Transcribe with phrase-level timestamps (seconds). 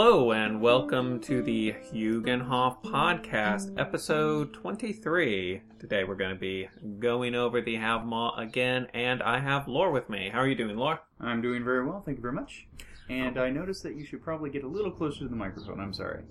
[0.00, 5.60] Hello, and welcome to the Huginhof Podcast, episode 23.
[5.80, 6.68] Today we're going to be
[7.00, 10.30] going over the Havamal again, and I have Lore with me.
[10.32, 11.00] How are you doing, Lore?
[11.20, 12.68] I'm doing very well, thank you very much.
[13.10, 15.80] And I noticed that you should probably get a little closer to the microphone.
[15.80, 16.22] I'm sorry.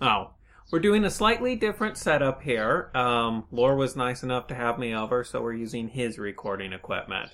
[0.00, 0.30] Oh,
[0.72, 2.90] we're doing a slightly different setup here.
[2.94, 7.32] Um, Lore was nice enough to have me over, so we're using his recording equipment.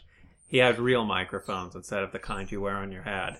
[0.48, 3.36] He has real microphones instead of the kind you wear on your head.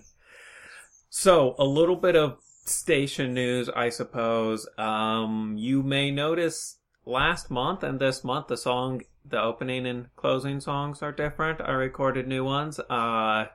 [1.17, 4.67] So, a little bit of station news, I suppose.
[4.77, 10.59] Um, you may notice last month and this month the song, the opening and closing
[10.59, 11.61] songs are different.
[11.61, 12.81] I recorded new ones.
[12.91, 13.47] Uh,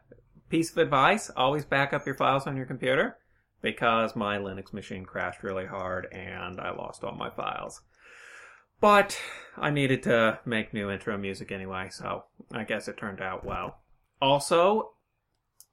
[0.47, 3.17] piece of advice: always back up your files on your computer
[3.61, 7.81] because my Linux machine crashed really hard and I lost all my files.
[8.79, 9.19] But
[9.57, 12.23] I needed to make new intro music anyway, so
[12.53, 13.81] I guess it turned out well.
[14.21, 14.93] Also,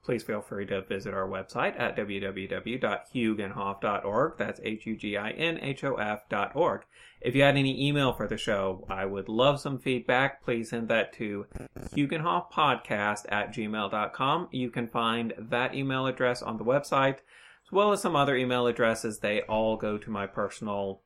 [0.07, 4.39] please feel free to visit our website at www.huginhof.org.
[4.39, 6.83] That's H-U-G-I-N-H-O-F.org.
[7.21, 10.45] If you had any email for the show, I would love some feedback.
[10.45, 11.47] Please send that to
[11.93, 14.49] huginhofpodcast at gmail.com.
[14.53, 18.69] You can find that email address on the website, as well as some other email
[18.69, 19.19] addresses.
[19.19, 21.01] They all go to my personal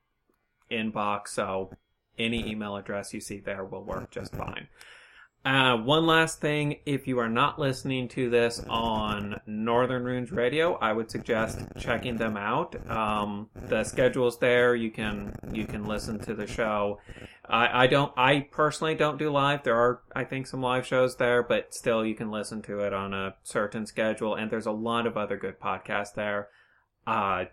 [0.70, 1.72] inbox, so
[2.18, 4.68] any email address you see there will work just fine.
[5.42, 10.74] Uh, one last thing, if you are not listening to this on Northern Runes Radio,
[10.74, 12.76] I would suggest checking them out.
[12.90, 14.74] Um, the schedule's there.
[14.74, 17.00] You can you can listen to the show.
[17.48, 18.12] I, I don't.
[18.18, 19.62] I personally don't do live.
[19.62, 22.92] There are, I think, some live shows there, but still, you can listen to it
[22.92, 24.34] on a certain schedule.
[24.34, 26.48] And there's a lot of other good podcasts there.
[27.06, 27.46] Uh,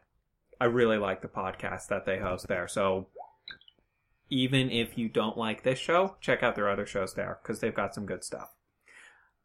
[0.59, 2.68] I really like the podcast that they host there.
[2.68, 3.08] So
[4.30, 7.74] even if you don't like this show, check out their other shows there because they've
[7.74, 8.54] got some good stuff.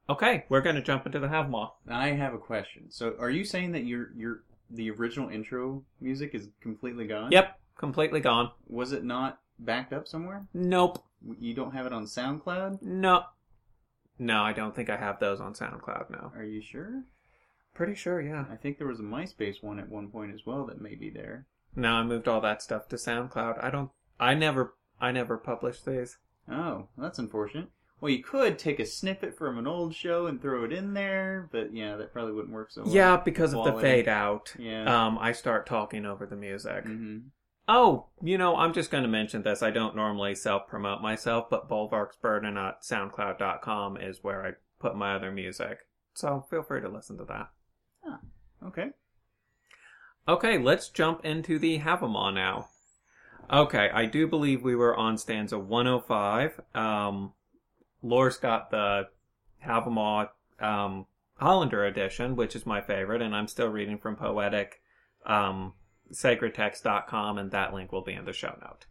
[0.09, 1.72] Okay, we're going to jump into the Havamal.
[1.88, 2.91] I have a question.
[2.91, 7.31] So, are you saying that your your the original intro music is completely gone?
[7.31, 8.50] Yep, completely gone.
[8.66, 10.47] Was it not backed up somewhere?
[10.53, 11.04] Nope.
[11.38, 12.82] You don't have it on SoundCloud?
[12.82, 13.25] No.
[14.19, 16.32] No, I don't think I have those on SoundCloud now.
[16.34, 17.04] Are you sure?
[17.75, 18.44] Pretty sure, yeah.
[18.50, 21.10] I think there was a MySpace one at one point as well that may be
[21.10, 21.47] there.
[21.75, 23.62] No, I moved all that stuff to SoundCloud.
[23.62, 23.91] I don't.
[24.18, 24.74] I never.
[25.00, 26.18] I never published these.
[26.50, 27.68] Oh, that's unfortunate.
[28.00, 31.48] Well, you could take a snippet from an old show and throw it in there,
[31.52, 32.92] but yeah, that probably wouldn't work so well.
[32.92, 34.54] Yeah, because of the fade out.
[34.58, 35.06] Yeah.
[35.06, 36.84] Um, I start talking over the music.
[36.84, 37.18] hmm
[37.68, 39.62] Oh, you know, I'm just going to mention this.
[39.62, 44.96] I don't normally self promote myself, but Bolverk's Burden at SoundCloud.com is where I put
[44.96, 45.78] my other music.
[46.14, 47.50] So feel free to listen to that.
[48.66, 48.90] Okay.
[50.28, 52.68] Okay, let's jump into the Havamal now.
[53.52, 56.58] Okay, I do believe we were on stanza 105.
[56.74, 57.34] Um,
[58.02, 59.08] Lore's got the
[59.62, 64.80] Havamal um, Hollander edition, which is my favorite, and I'm still reading from Poetic
[65.26, 65.74] um,
[66.12, 68.86] sacredtext.com, and that link will be in the show note.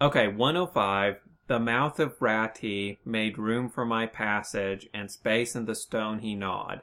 [0.00, 1.16] Okay, 105.
[1.48, 6.36] The mouth of Rati made room for my passage, and space in the stone he
[6.36, 6.82] gnawed.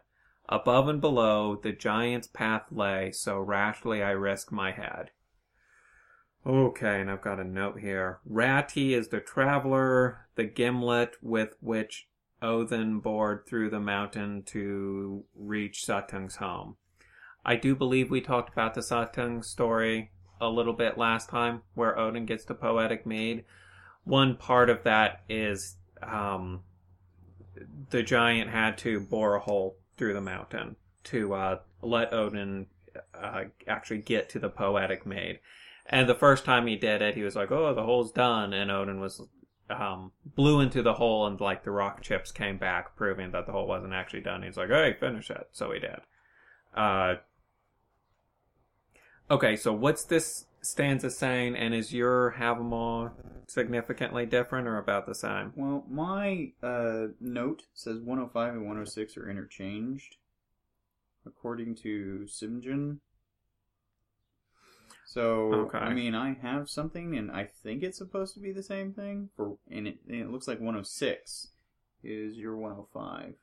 [0.50, 5.12] Above and below, the giant's path lay, so rashly I risked my head.
[6.46, 8.20] Okay, and I've got a note here.
[8.26, 12.10] Rati is the traveler, the gimlet with which
[12.42, 16.76] Odin bored through the mountain to reach Suttung's home.
[17.46, 20.12] I do believe we talked about the Sutung story
[20.42, 23.46] a little bit last time, where Odin gets the poetic mead.
[24.04, 26.64] One part of that is um,
[27.90, 30.76] the giant had to bore a hole through the mountain
[31.06, 32.68] to uh, let Odin
[33.14, 35.40] uh, actually get to the poetic maid.
[35.86, 38.72] And the first time he did it, he was like, "Oh, the hole's done," and
[38.72, 39.22] Odin was
[39.70, 43.52] um, blew into the hole, and like the rock chips came back, proving that the
[43.52, 44.44] hole wasn't actually done.
[44.44, 46.00] He's like, "Hey, finish it." So he did.
[46.74, 47.16] Uh,
[49.30, 53.12] okay, so what's this stanza saying, and is your Havamal
[53.48, 55.54] significantly different or about the same?
[55.56, 60.18] Well, my uh, note says 105 and 106 are interchanged,
[61.26, 63.00] according to Simjin.
[65.14, 65.78] So, Okay.
[65.78, 69.30] I mean, I have something, and I think it's supposed to be the same thing.
[69.38, 71.50] For and it, and it looks like 106
[72.04, 73.36] is your 105.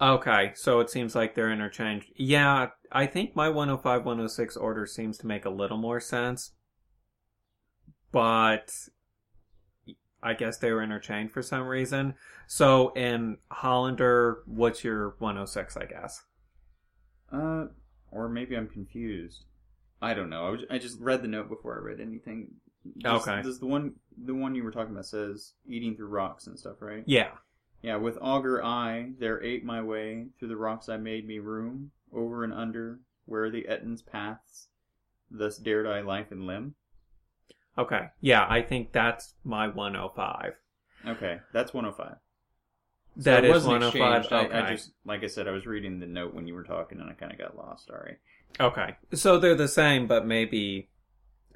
[0.00, 2.12] Okay, so it seems like they're interchanged.
[2.14, 6.52] Yeah, I think my 105 106 order seems to make a little more sense.
[8.12, 8.72] But
[10.22, 12.14] I guess they were interchanged for some reason.
[12.46, 16.22] So in Hollander, what's your 106, I guess?
[17.32, 17.64] Uh,
[18.12, 19.44] or maybe I'm confused.
[20.02, 20.46] I don't know.
[20.46, 22.48] I, was, I just read the note before I read anything.
[23.04, 23.42] Okay.
[23.42, 26.76] Does the one the one you were talking about says eating through rocks and stuff,
[26.80, 27.02] right?
[27.06, 27.30] Yeah.
[27.82, 31.90] Yeah, with auger I, there ate my way through the rocks I made me room,
[32.12, 34.68] over and under, where the Ettin's paths
[35.30, 36.76] thus dared I life and limb.
[37.76, 38.08] Okay.
[38.20, 40.54] Yeah, I think that's my 105.
[41.06, 42.16] Okay, that's 105.
[43.16, 44.26] So That is wasn't 105.
[44.26, 44.54] Okay.
[44.54, 47.00] I, I just, like I said, I was reading the note when you were talking,
[47.00, 47.86] and I kind of got lost.
[47.86, 48.16] Sorry,
[48.60, 48.96] Okay.
[49.12, 50.90] So they're the same, but maybe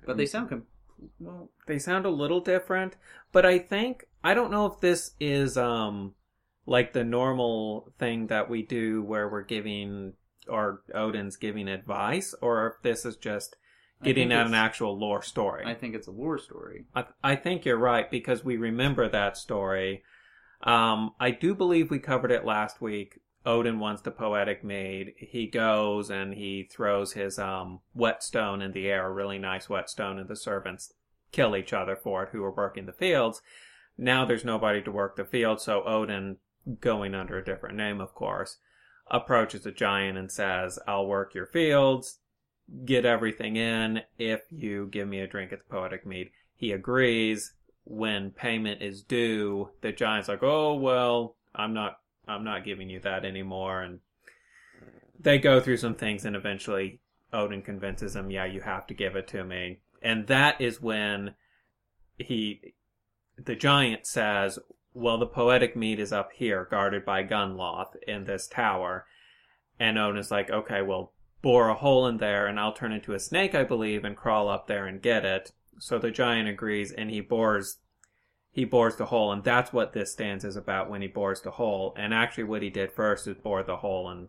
[0.06, 0.67] but they sound com-
[1.21, 1.50] well.
[1.67, 2.97] they sound a little different.
[3.33, 6.15] But I think I don't know if this is um
[6.67, 10.15] like the normal thing that we do where we're giving
[10.49, 13.56] or Odin's giving advice, or if this is just
[14.03, 15.65] getting at an actual lore story.
[15.67, 16.87] I think it's a lore story.
[16.94, 20.03] I, I think you're right because we remember that story.
[20.62, 23.21] Um, I do believe we covered it last week.
[23.49, 25.15] Odin wants the poetic maid.
[25.17, 30.19] He goes and he throws his um, whetstone in the air, a really nice whetstone,
[30.19, 30.93] and the servants
[31.33, 33.41] kill each other for it who are working the fields.
[33.97, 36.37] Now there's nobody to work the field, so Odin,
[36.81, 38.59] going under a different name, of course,
[39.11, 42.19] approaches a giant and says, I'll work your fields,
[42.85, 46.31] get everything in if you give me a drink at the poetic mead.
[46.55, 47.55] He agrees.
[47.85, 53.01] When payment is due, the giant's like, "Oh well, I'm not, I'm not giving you
[53.01, 54.01] that anymore." And
[55.19, 57.01] they go through some things, and eventually
[57.33, 61.35] Odin convinces him, "Yeah, you have to give it to me." And that is when
[62.19, 62.75] he,
[63.37, 64.59] the giant says,
[64.95, 69.07] "Well, the poetic mead is up here, guarded by Gunnloth in this tower."
[69.81, 73.21] And Odin's like, "Okay, well, bore a hole in there and I'll turn into a
[73.21, 75.53] snake, I believe, and crawl up there and get it.
[75.79, 77.79] So the giant agrees and he bores
[78.58, 81.52] he bores the hole and that's what this stance is about when he bores the
[81.52, 81.94] hole.
[81.96, 84.28] And actually what he did first is bore the hole and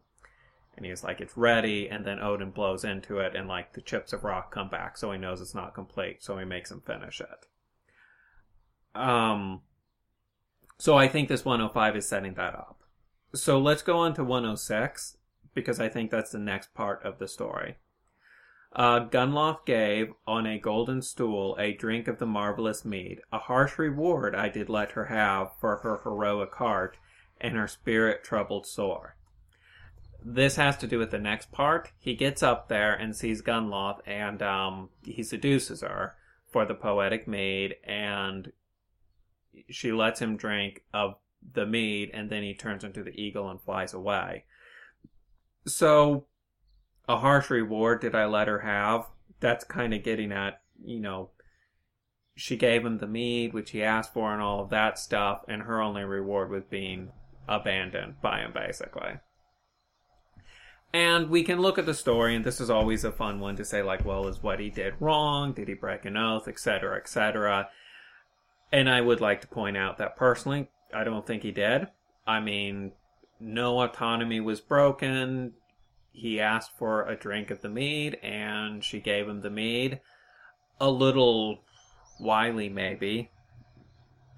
[0.78, 4.14] and he's like it's ready and then Odin blows into it and like the chips
[4.14, 7.20] of rock come back so he knows it's not complete, so he makes him finish
[7.20, 7.48] it.
[8.94, 9.62] Um
[10.78, 12.84] so I think this 105 is setting that up.
[13.34, 15.18] So let's go on to 106
[15.56, 17.78] because I think that's the next part of the story.
[18.72, 23.20] Uh, Gunnloth gave, on a golden stool, a drink of the marvelous mead.
[23.32, 26.98] A harsh reward I did let her have for her heroic heart
[27.42, 29.16] and her spirit troubled sore.
[30.24, 31.92] This has to do with the next part.
[31.98, 36.16] He gets up there and sees Gunnloth, and um, he seduces her
[36.52, 38.52] for the poetic mead, and
[39.70, 41.16] she lets him drink of
[41.54, 44.44] the mead, and then he turns into the eagle and flies away.
[45.66, 46.26] So,
[47.10, 49.08] a harsh reward did I let her have?
[49.40, 51.32] That's kind of getting at, you know,
[52.36, 55.64] she gave him the mead, which he asked for, and all of that stuff, and
[55.64, 57.10] her only reward was being
[57.48, 59.16] abandoned by him, basically.
[60.94, 63.66] And we can look at the story, and this is always a fun one to
[63.66, 65.52] say, like, well, is what he did wrong?
[65.54, 66.48] Did he break an oath?
[66.48, 67.70] Etc., etc.
[68.72, 71.88] And I would like to point out that personally, I don't think he did.
[72.28, 72.92] I mean,
[73.40, 75.54] no autonomy was broken.
[76.12, 80.02] He asked for a drink of the mead, and she gave him the mead.
[80.80, 81.60] A little
[82.20, 83.32] wily, maybe,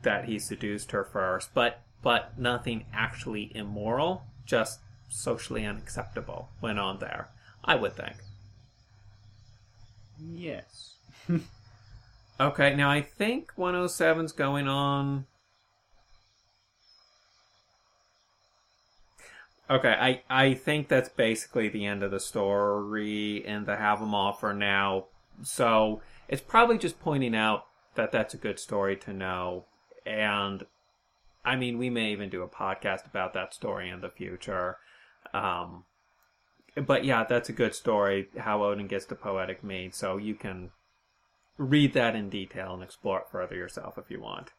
[0.03, 4.23] that he seduced her first, but but nothing actually immoral.
[4.45, 4.79] Just
[5.09, 7.29] socially unacceptable went on there.
[7.63, 8.15] I would think.
[10.19, 10.95] Yes.
[12.41, 15.27] Okay, now I think 107's going on.
[19.71, 24.33] Okay, I, I think that's basically the end of the story and the them all
[24.33, 25.05] for now.
[25.43, 27.63] So it's probably just pointing out
[27.95, 29.67] that that's a good story to know.
[30.05, 30.65] And
[31.45, 34.75] I mean, we may even do a podcast about that story in the future.
[35.33, 35.85] Um,
[36.75, 39.95] but yeah, that's a good story how Odin gets the poetic maid.
[39.95, 40.71] So you can
[41.57, 44.51] read that in detail and explore it further yourself if you want.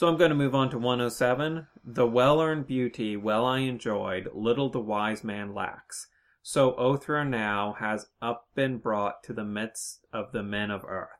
[0.00, 1.66] So I'm going to move on to 107.
[1.84, 6.06] The well earned beauty, well I enjoyed, little the wise man lacks.
[6.42, 11.10] So Othra now has up been brought to the midst of the men of earth.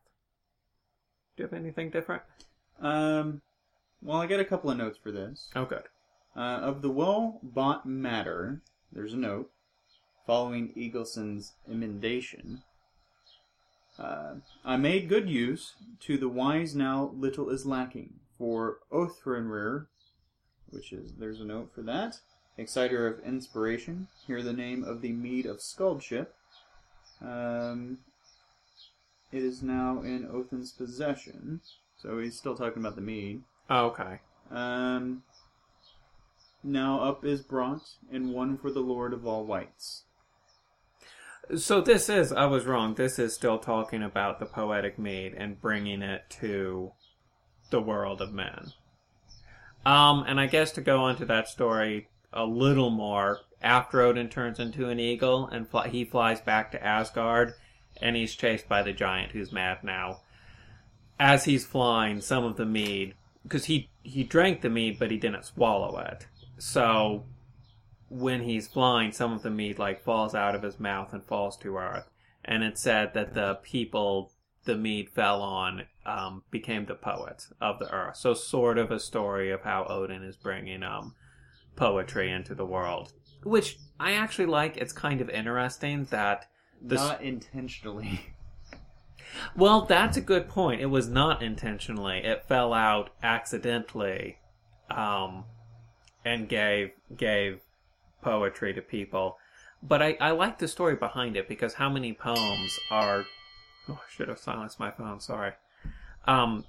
[1.36, 2.22] Do you have anything different?
[2.80, 3.42] Um.
[4.00, 5.50] Well, I got a couple of notes for this.
[5.54, 5.84] Oh, good.
[6.34, 9.50] Uh, of the well-bought matter, there's a note
[10.26, 12.62] following Egilsson's emendation.
[13.98, 15.74] Uh, I made good use.
[15.98, 18.20] To the wise now little is lacking.
[18.40, 19.88] For Othrenrir,
[20.70, 22.20] which is there's a note for that.
[22.56, 24.08] Exciter of inspiration.
[24.26, 26.28] Hear the name of the mead of skaldship.
[27.20, 27.98] Um,
[29.30, 31.60] it is now in Othin's possession.
[31.98, 33.42] So he's still talking about the mead.
[33.68, 34.20] Oh, okay.
[34.50, 35.22] Um,
[36.64, 40.04] now up is brought, and one for the Lord of all Whites.
[41.58, 42.94] So this is, I was wrong.
[42.94, 46.92] This is still talking about the poetic mead and bringing it to
[47.70, 48.72] the world of men.
[49.84, 54.28] Um, and I guess to go on to that story a little more, after Odin
[54.28, 57.54] turns into an eagle and he flies back to Asgard,
[58.00, 60.20] and he's chased by the giant who's mad now.
[61.18, 65.18] As he's flying, some of the mead, because he he drank the mead, but he
[65.18, 66.26] didn't swallow it.
[66.56, 67.24] So
[68.08, 71.56] when he's flying, some of the mead like falls out of his mouth and falls
[71.58, 72.08] to earth.
[72.44, 74.32] And it's said that the people
[74.64, 78.16] the mead fell on um, became the poet of the earth.
[78.16, 81.14] So sort of a story of how Odin is bringing um,
[81.76, 84.76] poetry into the world, which I actually like.
[84.76, 86.46] It's kind of interesting that
[86.82, 88.20] the Not intentionally.
[89.56, 90.80] well, that's a good point.
[90.80, 92.18] It was not intentionally.
[92.18, 94.38] It fell out accidentally,
[94.90, 95.44] um,
[96.24, 97.60] and gave gave
[98.22, 99.38] poetry to people.
[99.82, 103.24] But I, I like the story behind it because how many poems are?
[103.88, 105.20] Oh, I should have silenced my phone.
[105.20, 105.52] Sorry.
[106.30, 106.64] Um,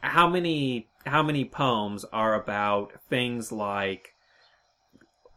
[0.00, 4.14] how many how many poems are about things like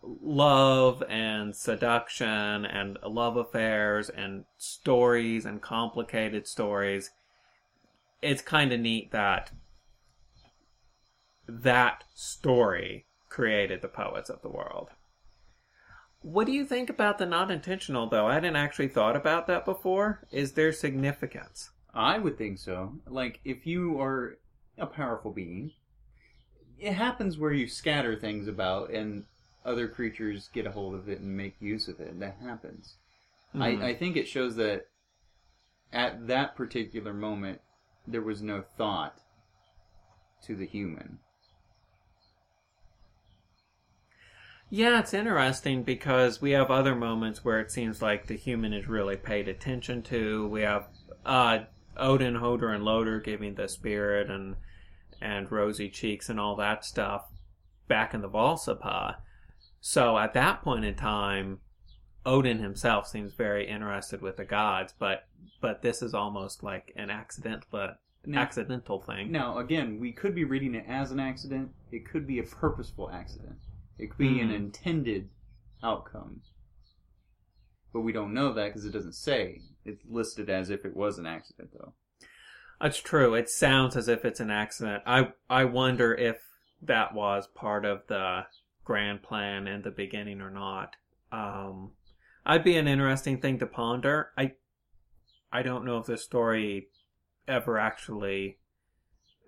[0.03, 7.09] love and seduction and love affairs and stories and complicated stories.
[8.21, 9.51] It's kind of neat that
[11.47, 14.89] that story created the poets of the world.
[16.21, 18.27] What do you think about the not intentional though?
[18.27, 20.21] I hadn't actually thought about that before.
[20.31, 21.71] Is there significance?
[21.95, 22.93] I would think so.
[23.07, 24.37] Like, if you are
[24.77, 25.71] a powerful being,
[26.77, 29.23] it happens where you scatter things about and
[29.63, 32.19] other creatures get a hold of it and make use of it.
[32.19, 32.97] That happens.
[33.53, 33.61] Hmm.
[33.61, 34.87] I, I think it shows that
[35.93, 37.61] at that particular moment,
[38.05, 39.21] there was no thought
[40.43, 41.19] to the human.
[44.69, 48.87] Yeah, it's interesting because we have other moments where it seems like the human is
[48.87, 50.47] really paid attention to.
[50.47, 50.87] We have
[51.25, 51.59] uh,
[51.97, 54.55] Odin, Hodor, and Loder giving the spirit and
[55.21, 57.25] and rosy cheeks and all that stuff
[57.87, 59.15] back in the Voluspa.
[59.79, 61.59] So at that point in time,
[62.25, 65.27] Odin himself seems very interested with the gods, but
[65.61, 67.91] but this is almost like an accidental
[68.25, 69.31] Now, accidental thing.
[69.31, 71.71] now, again, we could be reading it as an accident.
[71.91, 73.57] It could be a purposeful accident.
[73.97, 74.55] It could be an Mhm.
[74.55, 75.29] intended
[75.83, 76.41] outcome.
[77.93, 79.61] But we don't know that because it doesn't say.
[79.85, 81.93] It's listed as if it was an accident, though.
[82.81, 83.35] That's true.
[83.35, 85.03] It sounds as if it's an accident.
[85.05, 86.37] I I wonder if
[86.81, 88.45] that was part of the
[88.83, 90.95] grand plan in the beginning or not.
[91.31, 91.91] Um,
[92.45, 94.31] I'd be an interesting thing to ponder.
[94.37, 94.53] I
[95.51, 96.89] I don't know if the story
[97.47, 98.57] ever actually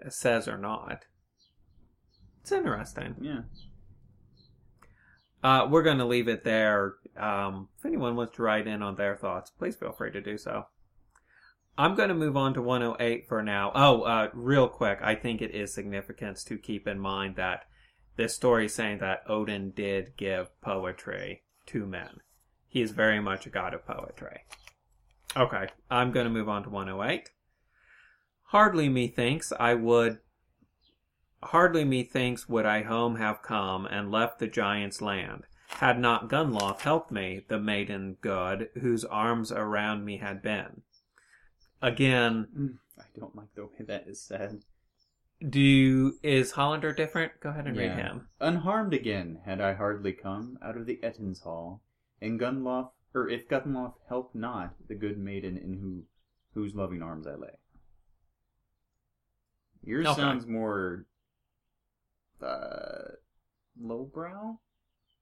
[0.10, 1.06] says or not.
[2.42, 3.16] It's interesting.
[3.20, 3.42] Yeah.
[5.44, 6.96] Uh, we're going to leave it there.
[7.18, 10.38] Um, if anyone wants to write in on their thoughts, please feel free to do
[10.38, 10.66] so.
[11.78, 13.72] I'm going to move on to 108 for now.
[13.76, 17.66] Oh, uh, real quick, I think it is significant to keep in mind that
[18.16, 22.22] this story is saying that Odin did give poetry to men.
[22.68, 24.42] He is very much a god of poetry.
[25.36, 27.30] Okay, I'm going to move on to 108.
[28.46, 30.20] Hardly methinks I would
[31.44, 35.44] Hardly methinks would I home have come and left the giant's land,
[35.78, 40.82] had not Gunnloth helped me, the maiden good, whose arms around me had been.
[41.82, 44.64] Again, I don't like the way that is said.
[45.48, 47.40] do you, is Hollander different?
[47.40, 48.28] Go ahead and read him.
[48.40, 51.84] Unharmed again had I hardly come out of the Ettin's hall,
[52.20, 56.04] and Gunnloth, or if Gunnloth helped not the good maiden in who,
[56.56, 57.58] whose loving arms I lay.
[59.84, 60.22] Yours Okay.
[60.22, 61.06] sounds more
[62.42, 63.12] uh,
[63.80, 64.60] lowbrow.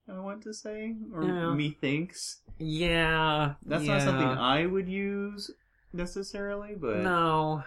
[0.08, 1.54] I want to say, or Yeah.
[1.54, 2.42] methinks.
[2.60, 3.56] Yeah.
[3.66, 3.94] That's yeah.
[3.94, 5.52] not something I would use
[5.94, 7.64] necessarily, but No.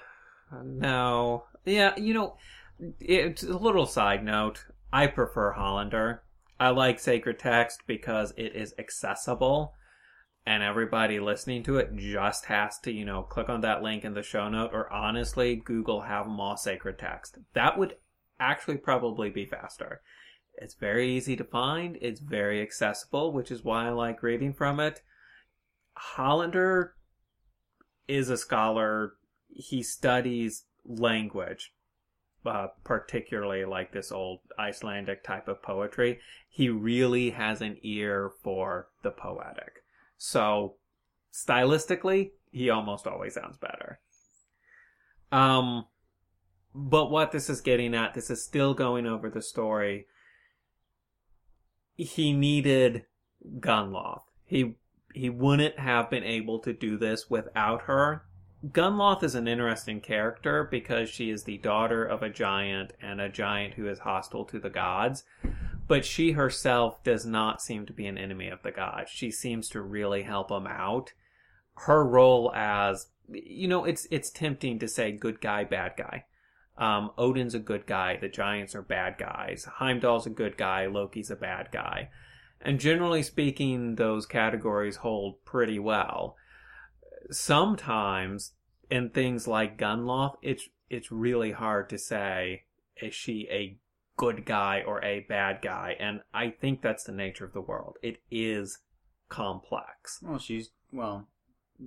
[0.63, 1.45] No.
[1.65, 2.37] Yeah, you know,
[3.01, 4.67] it's a little side note.
[4.93, 6.23] I prefer Hollander.
[6.61, 9.75] I like sacred text because it is accessible
[10.47, 14.15] and everybody listening to it just has to, you know, click on that link in
[14.15, 17.39] the show note or honestly Google Havamal sacred text.
[17.53, 17.97] That would
[18.41, 20.01] actually probably be faster.
[20.61, 21.97] It's very easy to find.
[22.01, 25.03] It's very accessible, which is why I like reading from it.
[25.95, 26.95] Hollander
[28.07, 29.15] is a scholar.
[29.49, 31.75] He studies language,
[32.45, 36.21] uh, particularly like this old Icelandic type of poetry.
[36.49, 39.85] He really has an ear for the poetic.
[40.17, 40.75] So,
[41.33, 44.01] stylistically, he almost always sounds better.
[45.31, 45.87] Um,
[46.75, 50.07] but what this is getting at, this is still going over the story.
[51.99, 53.05] He needed
[53.61, 54.23] Gunnloth.
[54.47, 54.77] He
[55.13, 58.25] he wouldn't have been able to do this without her.
[58.67, 63.29] Gunnloth is an interesting character because she is the daughter of a giant and a
[63.29, 65.25] giant who is hostile to the gods.
[65.89, 69.11] but she herself does not seem to be an enemy of the gods.
[69.11, 71.13] She seems to really help them out.
[71.87, 76.25] Her role as you know, it's it's tempting to say good guy, bad guy.
[76.79, 78.17] Um, Odin's a good guy.
[78.17, 79.67] The giants are bad guys.
[79.79, 80.87] Heimdall's a good guy.
[80.87, 82.09] Loki's a bad guy.
[82.61, 86.37] And generally speaking, those categories hold pretty well.
[87.31, 88.53] Sometimes
[88.91, 92.63] in things like Gunnloth, it's it's really hard to say
[92.97, 93.77] is she a
[94.17, 97.97] good guy or a bad guy, and I think that's the nature of the world.
[98.03, 98.79] It is
[99.29, 100.21] complex.
[100.23, 101.29] Well, she's well,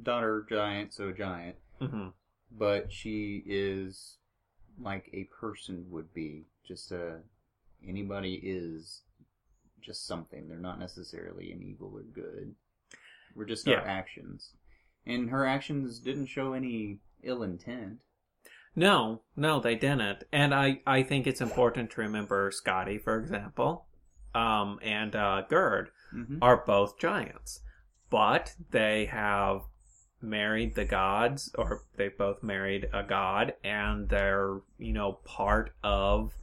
[0.04, 2.10] daughter giant, so giant, hmm
[2.52, 4.18] but she is
[4.84, 6.46] like a person would be.
[6.68, 7.20] Just a
[7.88, 9.02] anybody is
[9.82, 10.48] just something.
[10.48, 12.54] They're not necessarily an evil or good.
[13.36, 14.52] We're just our actions,
[15.06, 18.00] and her actions didn't show any ill intent.
[18.76, 20.24] No, no, they didn't.
[20.32, 23.86] And I, I think it's important to remember Skadi, for example,
[24.34, 26.40] um, and uh, Gerd Mm-hmm.
[26.42, 27.62] are both giants,
[28.10, 29.62] but they have
[30.22, 36.34] married the gods, or they both married a god, and they're you know part of.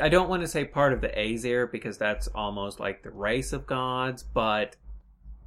[0.00, 3.52] I don't want to say part of the Aesir because that's almost like the race
[3.52, 4.76] of gods, but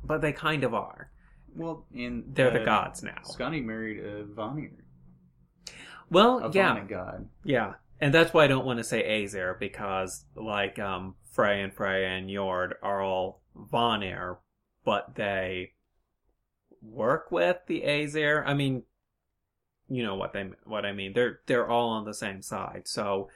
[0.03, 1.09] but they kind of are.
[1.55, 3.21] Well, and They're the gods now.
[3.23, 4.71] Skadi married a Vanir,
[6.09, 7.29] Well, a yeah, Vanir god.
[7.43, 11.73] Yeah, and that's why I don't want to say Aesir because like um Frey and
[11.73, 14.37] Frey and Jord are all Vanir,
[14.83, 15.71] but they
[16.89, 18.43] work with the Aesir.
[18.45, 18.83] I mean,
[19.89, 21.13] you know what they what I mean.
[21.13, 22.83] They're they're all on the same side.
[22.87, 23.29] So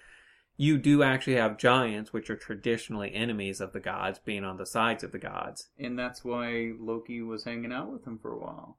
[0.57, 4.65] you do actually have giants, which are traditionally enemies of the gods, being on the
[4.65, 5.69] sides of the gods.
[5.77, 8.77] And that's why Loki was hanging out with him for a while.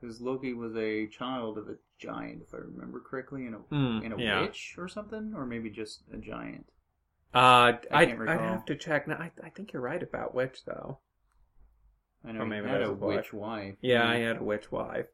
[0.00, 4.04] Because Loki was a child of a giant, if I remember correctly, in a Mm,
[4.04, 4.40] in a yeah.
[4.42, 6.66] witch or something, or maybe just a giant.
[7.34, 8.38] Uh, I I'd recall.
[8.38, 9.08] have to check.
[9.08, 11.00] No, I I think you're right about witch, though.
[12.26, 13.16] I know Or he maybe had a was a boy.
[13.16, 13.74] witch wife.
[13.80, 15.06] Yeah, I had a witch wife.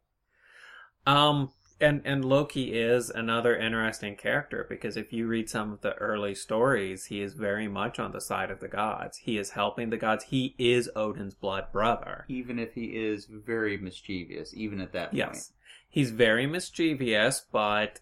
[1.07, 5.95] Um, and and Loki is another interesting character because if you read some of the
[5.95, 9.19] early stories, he is very much on the side of the gods.
[9.19, 10.25] He is helping the gods.
[10.25, 12.27] He is Odin's blood brother.
[12.29, 15.19] Even if he is very mischievous, even at that point.
[15.19, 15.53] Yes,
[15.89, 18.01] he's very mischievous, but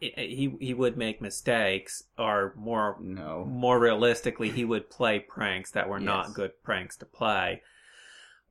[0.00, 3.44] he he, would make mistakes, or more No.
[3.44, 6.06] more realistically, he would play pranks that were Yes.
[6.06, 7.62] not good pranks to play.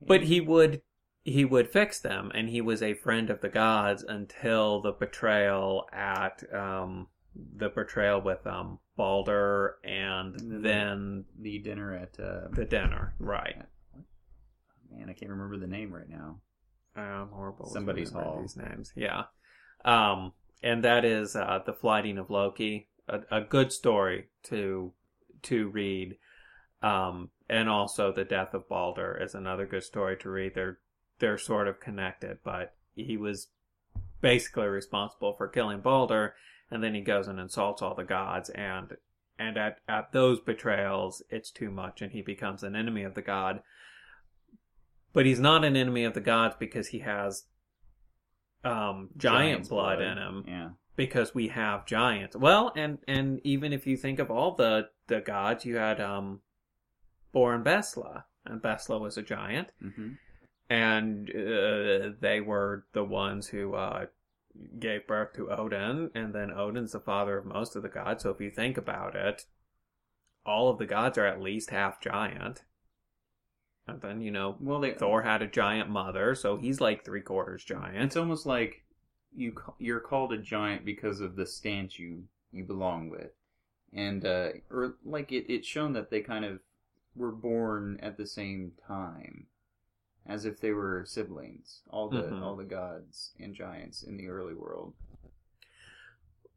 [0.00, 0.82] But he would
[1.22, 5.88] he would fix them, and he was a friend of the gods until the betrayal
[5.92, 12.48] at um the betrayal with um Balder and And then then the dinner at uh,
[12.52, 13.14] the dinner.
[13.18, 13.56] Right.
[14.90, 16.40] man, I can't remember the name right now.
[16.96, 17.66] I'm horrible.
[17.66, 18.40] Somebody's hall.
[18.42, 18.92] These names.
[18.96, 19.24] Yeah.
[19.84, 22.88] Um, and that is uh, the flyting of Loki.
[23.08, 24.92] A, a good story to
[25.42, 26.16] to read.
[26.82, 30.54] Um, and also the death of Balder is another good story to read.
[30.54, 30.78] They're
[31.18, 33.48] they're sort of connected, but he was
[34.20, 36.34] basically responsible for killing Balder,
[36.70, 38.96] and then he goes and insults all the gods, and
[39.38, 43.22] and at at those betrayals, it's too much, and he becomes an enemy of the
[43.22, 43.62] god.
[45.12, 47.44] But he's not an enemy of the gods because he has
[48.64, 50.68] um giant Giant's blood, in him Yeah.
[50.96, 52.36] because we have giants.
[52.36, 56.40] Well, and and even if you think of all the the gods, you had um
[57.32, 60.12] Bor and Besla, and Besla was a giant, hmm
[60.68, 64.06] and uh, they were the ones who uh
[64.78, 68.22] gave birth to Odin, and then Odin's the father of most of the gods.
[68.22, 69.46] So if you think about it,
[70.44, 72.62] all of the gods are at least half giant.
[73.86, 77.20] And then you know Well, they Thor had a giant mother, so he's like three
[77.22, 77.96] quarters giant.
[78.04, 78.84] It's almost like
[79.34, 83.32] you you're called a giant because of the stance you you belong with,
[83.92, 86.60] and uh, or like it it's shown that they kind of
[87.16, 89.46] were born at the same time,
[90.26, 91.82] as if they were siblings.
[91.90, 92.42] All the Mhm.
[92.42, 94.94] all the gods and giants in the early world.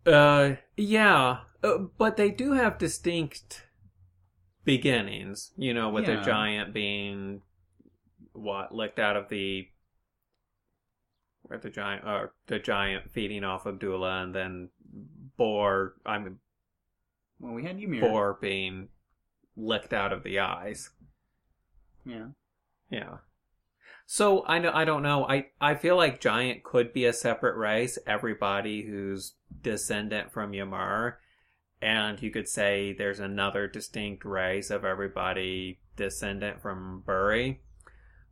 [0.06, 3.64] Uh, yeah, uh, but they do have distinct
[4.64, 5.52] beginnings.
[5.58, 6.18] You know, with Yeah.
[6.18, 7.42] the giant being
[8.34, 9.70] what licked out of the
[11.44, 14.70] where the giant or the giant feeding off Audhumla, and then
[15.36, 15.96] Boar.
[16.06, 16.40] I mean,
[17.40, 18.02] Well, we had Ymir.
[18.02, 18.90] Boar being
[19.56, 20.92] licked out of the eyes.
[22.06, 22.28] Yeah.
[22.90, 23.18] Yeah.
[24.06, 25.26] So I know I don't know.
[25.28, 27.98] I I feel like giant could be a separate race.
[28.06, 31.20] Everybody who's descendant from Ymir,
[31.84, 37.58] and you could say there's another distinct race of everybody descendant from Buri.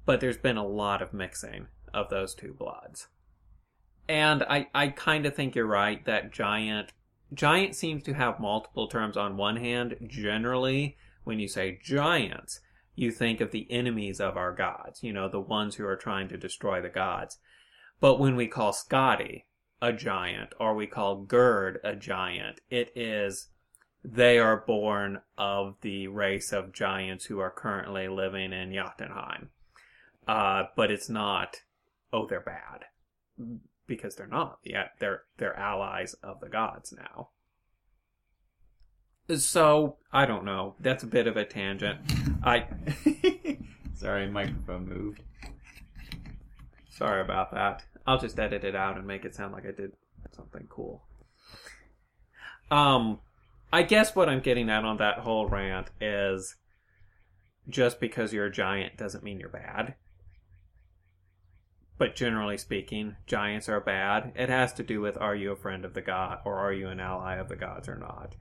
[0.06, 3.08] But there's been a lot of mixing of those two bloods.
[4.08, 6.94] And I I kind of think you're right that giant
[7.34, 9.98] giant seems to have multiple terms on one hand.
[10.08, 12.62] Generally, when you say giants,
[12.96, 16.30] you think of the enemies of our gods, you know, the ones who are trying
[16.30, 17.38] to destroy the gods.
[18.00, 19.44] But when we call Skadi
[19.82, 23.48] a giant, or we call Gerd a giant, it is
[24.04, 29.50] they are born of the race of giants who are currently living in Jotunheim.
[30.28, 31.58] Uh, but it's not,
[32.12, 32.86] oh, they're bad.
[33.88, 34.60] Because they're not.
[34.64, 37.30] Yeah, they're, they're allies of the gods now.
[39.38, 40.76] So, I don't know.
[40.80, 42.00] That's a bit of a tangent.
[42.44, 42.68] I,
[44.02, 45.22] Sorry, microphone moved.
[46.90, 47.84] sorry about that.
[48.06, 49.94] I'll just edit it out and make it sound like I did
[50.32, 51.04] something cool.
[52.70, 53.20] Um,
[53.74, 56.56] I guess what I'm getting at on that whole rant is
[57.70, 59.96] just because you're a giant doesn't mean you're bad.
[61.98, 64.32] But generally speaking, giants are bad.
[64.36, 66.88] It has to do with are you a friend of the god or are you
[66.88, 68.36] an ally of the gods or not.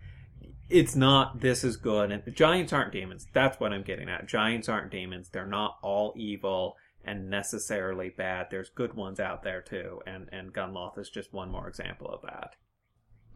[0.71, 3.27] It's not this is good and giants aren't demons.
[3.35, 4.27] That's what I'm getting at.
[4.27, 5.29] Giants aren't demons.
[5.29, 8.49] They're not all evil and necessarily bad.
[8.51, 12.23] There's good ones out there too, and and Gunnloth is just one more example of
[12.23, 12.57] that.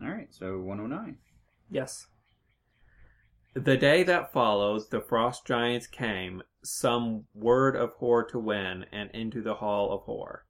[0.03, 1.19] All right, so 109.
[1.71, 2.07] Yes.
[3.55, 9.11] The day that followed, the frost giants came, some word of Hor to win, and
[9.13, 10.47] into the hall of Hor.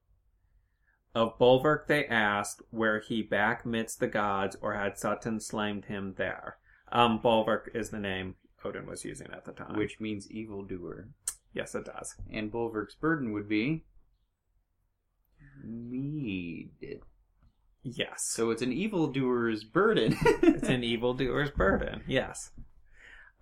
[1.15, 6.15] Of Bolverk they asked where he back midst the gods, or had Suttung slain him
[6.17, 6.57] there.
[6.91, 9.77] Um, Bolverk is the name Odin was using at the time.
[9.77, 11.09] Which means evildoer.
[11.55, 12.15] Yes, it does.
[12.33, 13.85] And Bolverk's burden would be.
[15.63, 16.71] Mead.
[17.83, 18.25] Yes.
[18.27, 20.17] So it's an evildoer's burden.
[20.43, 22.03] it's an evildoer's burden.
[22.07, 22.51] Yes.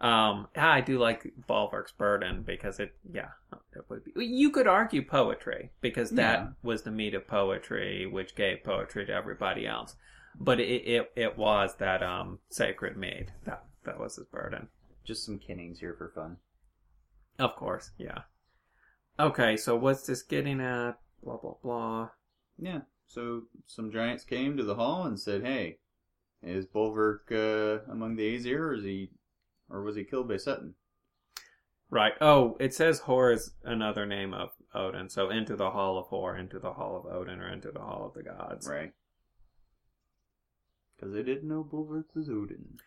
[0.00, 3.28] Um, I do like Bolverk's burden because it, yeah,
[3.74, 4.26] it would be.
[4.26, 6.48] You could argue poetry because that Yeah.
[6.62, 9.94] was the meat of poetry, which gave poetry to everybody else.
[10.38, 14.68] But it, it, it was that um sacred mead that that was his burden.
[15.04, 16.38] Just some kennings here for fun.
[17.38, 18.22] Of course, yeah.
[19.18, 20.98] Okay, so what's this getting at?
[21.22, 22.08] Blah blah blah.
[22.58, 22.80] Yeah.
[23.06, 25.78] So some giants came to the hall and said, "Hey,
[26.42, 29.10] is Bolverk uh, among the Aesir, or is he,
[29.68, 30.74] or was he killed by Suttung?"
[31.90, 32.14] Right.
[32.22, 35.10] Oh, it says Hor is another name of Odin.
[35.10, 38.06] So into the hall of Hor, into the hall of Odin, or into the hall
[38.06, 38.66] of the gods.
[38.66, 38.92] Right.
[40.96, 42.78] Because they didn't know Bolverk was Odin.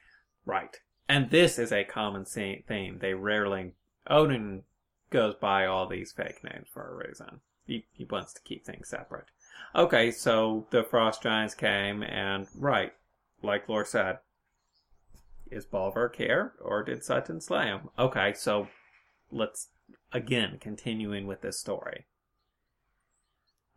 [0.44, 0.76] Right.
[1.08, 2.98] And this is a common theme.
[3.00, 3.74] They rarely
[4.08, 4.64] Odin
[5.10, 7.42] goes by all these fake names for a reason.
[7.66, 9.28] He he wants to keep things separate.
[9.74, 12.94] Okay, so the frost giants came, and right,
[13.42, 14.20] like Lore said,
[15.50, 17.90] is Bolverk here, or did Suttung slay him?
[17.98, 18.68] Okay, so
[19.32, 19.70] let's
[20.12, 22.06] again continuing with this story.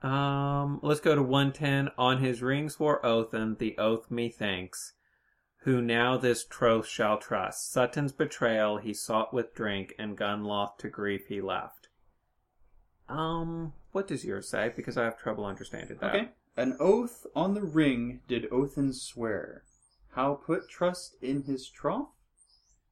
[0.02, 1.90] Um, let's go to one ten.
[1.98, 4.92] On his ring swore Othin, the oath methinks
[5.62, 7.72] who now this troth shall trust.
[7.72, 11.88] Suttung's betrayal he sought with drink, and Gunnloth to grief he left.
[13.08, 14.72] Um, what does yours say?
[14.74, 16.14] Because I have trouble understanding that.
[16.14, 16.28] Okay.
[16.56, 19.64] An oath on the ring did Othin swear.
[20.12, 22.08] How put trust in his troth?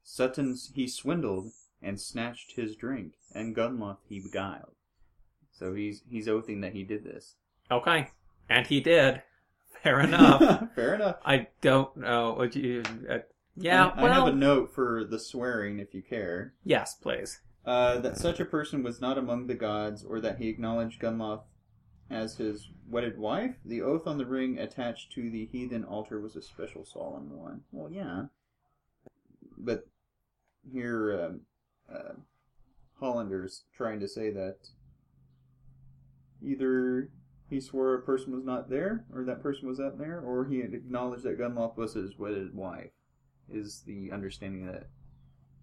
[0.02, 1.50] Sutton he swindled
[1.82, 4.74] and snatched his drink, and Gunnloth he beguiled.
[5.52, 7.34] So he's he's oathing that he did this.
[7.70, 8.10] Okay.
[8.48, 9.22] And he did.
[9.82, 10.68] Fair enough.
[10.74, 11.16] Fair enough.
[11.24, 12.82] I don't know what you.
[13.08, 13.18] Uh,
[13.56, 16.54] yeah, I, I have a note for the swearing, if you care.
[16.64, 17.40] Yes, please.
[17.64, 21.42] Uh, that such a person was not among the gods, or that he acknowledged Gunnloth
[22.10, 23.56] as his wedded wife.
[23.64, 27.62] The oath on the ring attached to the heathen altar was a special solemn one.
[27.72, 28.26] Well, yeah,
[29.56, 29.88] but
[30.70, 31.40] here um,
[31.92, 32.12] uh,
[33.00, 34.56] Hollander's trying to say that
[36.42, 37.10] either
[37.48, 40.60] he swore a person was not there, or that person was not there, or he
[40.60, 42.90] had acknowledged that Gunnloth was his wedded wife.
[43.52, 44.88] Is the understanding that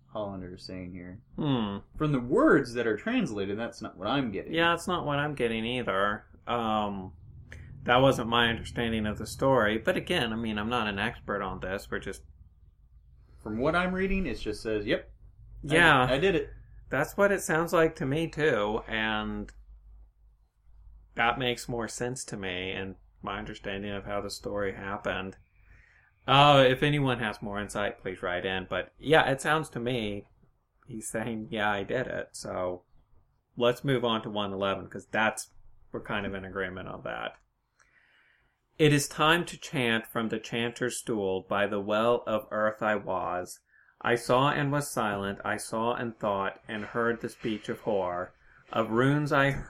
[0.08, 1.20] Hollander is saying here?
[1.36, 1.78] Hmm.
[1.98, 4.54] From the words that are translated, that's not what I'm getting.
[4.54, 6.24] Yeah, that's not what I'm getting either.
[6.48, 7.12] Um,
[7.84, 9.78] that wasn't my understanding of the story.
[9.78, 11.90] But again, I mean, I'm not an expert on this.
[11.92, 12.22] We're just.
[13.42, 15.10] From what I'm reading, it just says, "Yep,
[15.70, 16.04] I- Yeah.
[16.10, 16.50] I, did it."
[16.90, 19.52] That's what it sounds like to me too, and
[21.16, 25.38] that makes more sense to me and my understanding of how the story happened.
[26.28, 28.68] Uh, if anyone has more insight, please write in.
[28.70, 30.26] But yeah, it sounds to me
[30.88, 32.84] he's saying, "Yeah, I did it." So
[33.58, 35.52] let's move on to 111 because that's
[35.92, 37.38] we're kind of in agreement on that.
[38.80, 41.46] It is time to chant from the chanter's stool.
[41.48, 43.60] By the well of earth I was.
[44.02, 45.40] I saw and was silent.
[45.46, 48.34] I saw and thought and heard the speech of Hor.
[48.72, 49.64] Of runes I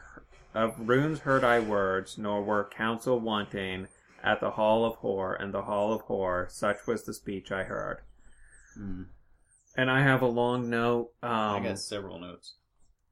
[0.54, 3.88] of runes heard I words, nor were counsel wanting.
[4.24, 7.63] at the hall of Hor, and the hall of Hor, such was the speech I
[7.63, 7.98] heard.
[8.76, 9.04] Hmm.
[9.76, 11.12] And I have a long note.
[11.22, 12.56] Um, I got several notes.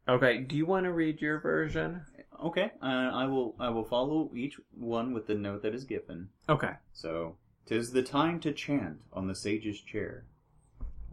[0.07, 2.05] Okay, do you want to read your version?
[2.43, 3.55] Okay, uh, I will.
[3.59, 6.29] I will follow each one with the note that is given.
[6.49, 6.71] Okay.
[6.93, 10.25] So, tis the time to chant on the sage's chair.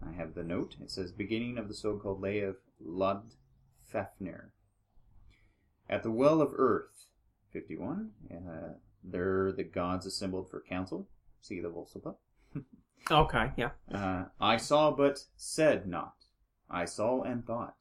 [0.07, 0.77] I have the note.
[0.81, 3.35] It says, beginning of the so-called lay of Lod
[3.93, 4.53] Fafnir.
[5.89, 7.07] At the well of earth,
[7.53, 11.09] 51, uh, there the gods assembled for council.
[11.41, 12.17] See the Voluspa.
[13.11, 13.71] Okay, yeah.
[13.91, 16.15] Uh, I saw but said not.
[16.69, 17.77] I saw and thought.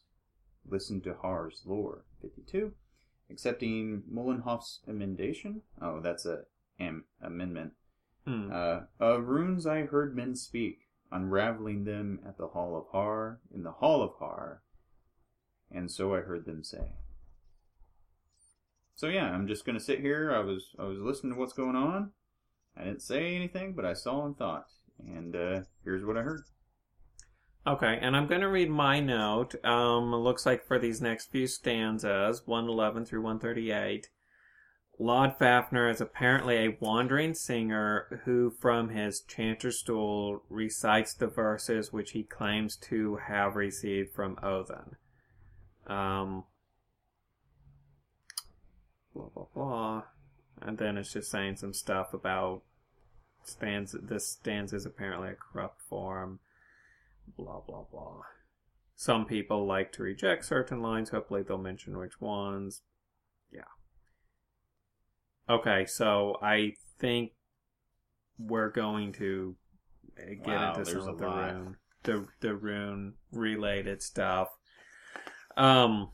[0.65, 2.05] Listened to Har's lore.
[2.21, 2.71] 52.
[3.29, 5.63] Accepting Mullenhoff's emendation.
[5.81, 6.43] Oh, that's a
[6.79, 7.73] am- amendment.
[8.25, 8.49] Hmm.
[8.53, 13.63] Uh, of runes I heard men speak, unraveling them at the hall of Har, in
[13.63, 14.61] the hall of Har,
[15.69, 16.91] and so I heard them say.
[18.97, 20.33] So yeah, I'm just gonna sit here.
[20.35, 22.11] I was I was listening to what's going on.
[22.75, 24.65] I didn't say anything, but I saw and thought,
[24.99, 26.41] and uh, here's what I heard.
[27.65, 29.53] Okay, and I'm going to read my note.
[29.65, 34.07] Um, looks like for these next few stanzas, 111 through 138,
[35.01, 42.11] Loddfafnir is apparently a wandering singer who, from his chanter stool, recites the verses which
[42.11, 44.95] he claims to have received from Odin.
[45.87, 46.45] Um,
[49.17, 50.03] blah blah blah,
[50.61, 52.61] and then it's just saying some stuff about
[53.43, 53.97] stanza.
[53.97, 56.39] This stanza is apparently a corrupt form
[57.35, 58.21] blah blah blah.
[58.95, 61.09] Some people like to reject certain lines.
[61.09, 62.81] Hopefully, they'll mention which ones.
[63.51, 63.61] Yeah.
[65.49, 67.31] Okay, so I think
[68.39, 69.55] we're going to
[70.17, 71.53] get Wow, into some of the lot.
[71.53, 74.49] rune, the the rune related stuff.
[75.55, 76.09] Um,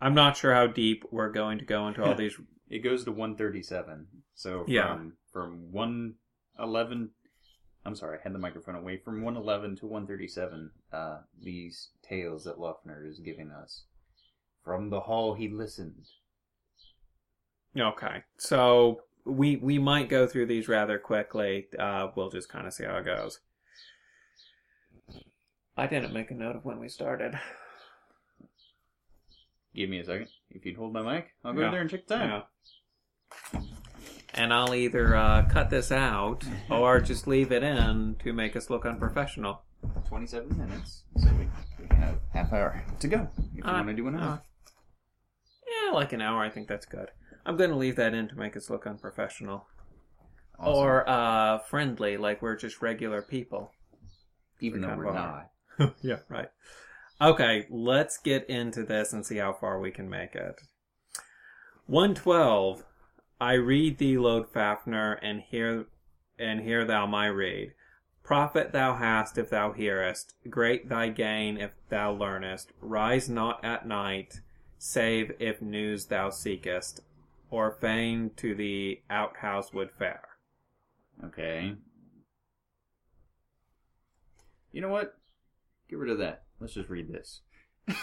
[0.00, 2.38] I'm not sure how deep we're going to go into all these.
[2.68, 4.06] It goes to 137.
[4.34, 4.98] So from Yeah.
[5.32, 7.10] from 111
[7.86, 8.98] I'm sorry, I had the microphone away.
[8.98, 13.84] From 111 to 137, uh, these tales that Lofner is giving us.
[14.62, 16.04] From the hall he listened.
[17.78, 21.68] Okay, so we we might go through these rather quickly.
[21.78, 23.40] Uh, we'll just kind of see how it goes.
[25.76, 27.38] I didn't make a note of when we started.
[29.78, 30.26] Give me a second.
[30.50, 31.70] If you'd hold my mic, I'll go Yeah.
[31.70, 32.42] there and check the time.
[33.54, 33.60] Yeah.
[34.34, 38.70] And I'll either uh, cut this out or just leave it in to make us
[38.70, 39.62] look unprofessional.
[40.08, 41.04] 27 minutes.
[41.18, 41.48] So we,
[41.88, 43.28] we have half hour to go.
[43.38, 44.24] If you Uh, want to do another.
[44.26, 44.38] uh,
[45.86, 46.42] yeah, like an hour.
[46.42, 47.12] I think that's good.
[47.46, 49.68] I'm going to leave that in to make us look unprofessional
[50.58, 50.74] Awesome.
[50.74, 53.70] or uh, friendly, like we're just regular people.
[54.60, 55.50] even though we're not.
[56.02, 56.48] yeah, right.
[57.20, 60.62] Okay, let's get into this and see how far we can make it.
[61.86, 62.84] 112.
[63.40, 65.86] I read thee, Loddfafnir, and hear
[66.38, 67.72] and hear thou my read.
[68.22, 72.72] Profit thou hast if thou hearest, great thy gain if thou learnest.
[72.80, 74.40] Rise not at night,
[74.76, 77.00] save if news thou seekest,
[77.50, 80.28] or fain to the outhouse would fare.
[81.24, 81.74] Okay.
[84.72, 85.16] You know what?
[85.88, 86.44] Get rid of that.
[86.60, 87.40] Let's just read this.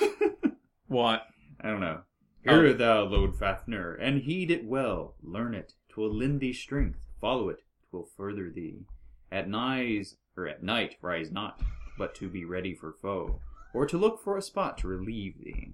[0.88, 1.24] What?
[1.60, 2.02] I don't know.
[2.48, 2.62] Oh.
[2.62, 5.16] Hear thou, Loddfafnir, and heed it well.
[5.24, 7.00] Learn it, twill lend thee strength.
[7.20, 8.86] Follow it, twill further thee.
[9.32, 11.60] At nights or at night rise not,
[11.98, 13.40] but to be ready for foe,
[13.74, 15.74] or to look for a spot to relieve thee.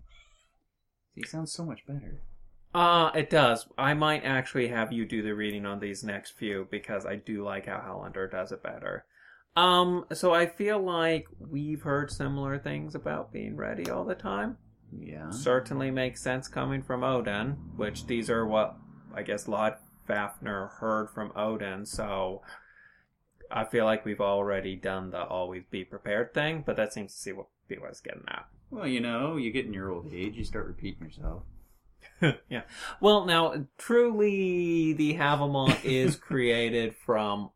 [1.15, 2.22] See, sounds so much better.
[2.74, 3.67] Uh, it does.
[3.78, 7.44] I might actually have you do the reading on these next few because I do
[7.44, 9.04] like how Hollander does it better.
[9.55, 14.57] Um, so I feel like we've heard similar things about being ready all the time.
[14.97, 15.29] Yeah.
[15.29, 18.77] Certainly makes sense coming from Odin, which these are what
[19.13, 19.75] I guess Lod
[20.07, 22.41] Fafner heard from Odin, so
[23.49, 27.19] I feel like we've already done the always be prepared thing, but that seems to
[27.19, 28.47] see what be what getting at.
[28.69, 31.43] Well, you know, you get in your old age, you start repeating yourself.
[32.49, 32.63] yeah.
[32.99, 37.51] Well, now, truly, the Havamal is created from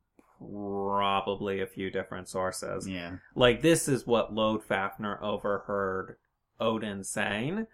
[0.49, 2.88] probably a few different sources.
[2.88, 3.17] Yeah.
[3.36, 6.17] Like, this is what Loddfafnir overheard
[6.60, 7.67] Odin saying.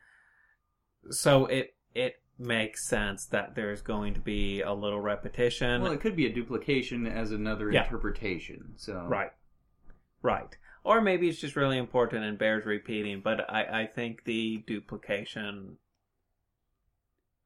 [1.09, 5.81] So it it makes sense that there's going to be a little repetition.
[5.81, 7.83] Well, it could be a duplication as another Yeah.
[7.83, 8.73] interpretation.
[8.77, 9.31] So Right.
[10.21, 10.57] Right.
[10.83, 15.77] Or maybe it's just really important and bears repeating, but I, I think the duplication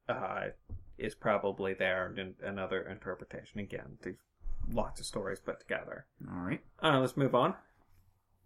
[0.08, 0.48] uh,
[0.96, 3.60] is probably there in another interpretation.
[3.60, 4.16] Again, there's
[4.70, 6.06] lots of stories put together.
[6.30, 6.60] All right.
[6.82, 7.54] Uh, let's move on.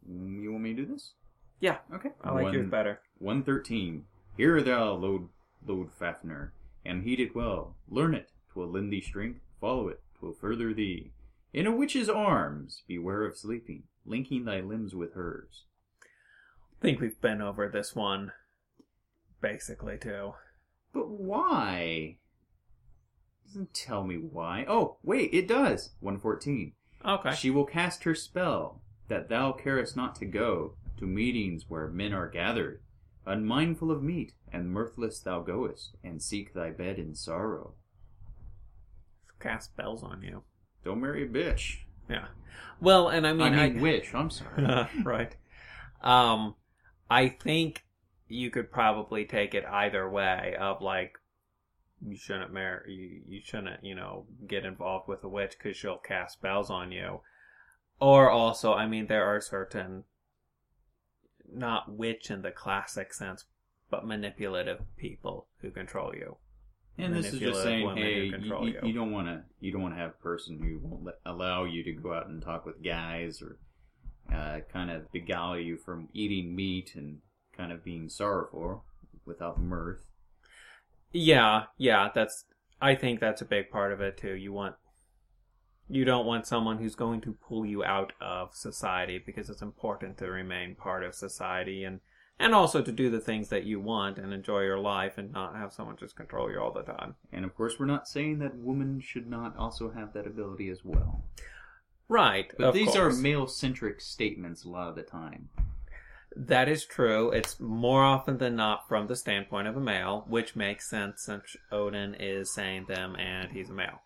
[0.09, 1.13] Mm, You want me to do this?
[1.61, 2.11] Yeah, Okay.
[2.23, 3.01] I like One- yours better.
[3.19, 4.07] 113.
[4.37, 5.29] Hear thou, Lord,
[5.67, 6.53] Loddfafnir,
[6.85, 7.77] and heed it well.
[7.89, 9.41] Learn it, twill lend thee strength.
[9.61, 11.13] follow it, 'twill further thee.
[11.53, 15.67] In a witch's arms, beware of sleeping, linking thy limbs with hers.
[16.03, 18.33] I think we've been over this one
[19.43, 20.35] basically too.
[20.95, 22.20] But why?
[23.51, 24.65] Doesn't tell me why.
[24.69, 25.91] Oh, wait, it does.
[25.99, 26.73] 114.
[27.05, 27.35] Okay.
[27.35, 32.13] She will cast her spell, that thou carest not to go to meetings where men
[32.13, 32.81] are gathered.
[33.27, 37.75] Unmindful of meat, and mirthless thou goest, and seek thy bed in sorrow.
[39.41, 40.45] Cast spells on you.
[40.85, 41.79] Don't marry a bitch.
[42.09, 42.27] Yeah.
[42.81, 44.15] Well, and I I mean, I, wish.
[44.15, 44.87] I'm sorry.
[45.03, 45.35] right.
[46.03, 46.55] Um,
[47.11, 47.83] I think
[48.29, 50.55] you could probably take it either way.
[50.57, 51.19] Of like,
[52.07, 55.99] you shouldn't marry, you, you shouldn't, you know, get involved with a witch because she'll
[55.99, 57.21] cast spells on you.
[58.01, 60.05] Or also, I mean, there are certain,
[61.53, 63.45] not witch in the classic sense,
[63.91, 66.37] but manipulative people who control you.
[66.97, 68.81] And this is just saying, hey, you, you, you.
[68.85, 71.65] you don't want to, you don't want to have a person who won't let, allow
[71.65, 73.59] you to go out and talk with guys, or
[74.35, 77.19] uh, kind of beguile you from eating meat and
[77.57, 78.85] kind of being sorrowful
[79.25, 80.10] without mirth.
[81.13, 82.45] Yeah, yeah, that's
[82.81, 84.35] I think that's a big part of it too.
[84.35, 84.77] You want
[85.89, 90.17] you don't want someone who's going to pull you out of society because it's important
[90.19, 92.01] to remain part of society and
[92.39, 95.57] and also to do the things that you want and enjoy your life and not
[95.57, 97.15] have someone just control you all the time.
[97.33, 100.83] And of course, we're not saying that women should not also have that ability as
[100.83, 101.23] well.
[102.09, 102.51] Right.
[102.57, 103.19] But these course.
[103.19, 105.51] are male centric statements a lot of the time.
[106.37, 107.31] That is true.
[107.31, 111.57] It's more often than not from the standpoint of a male, which makes sense since
[111.73, 114.03] Odin is saying them and he's a male.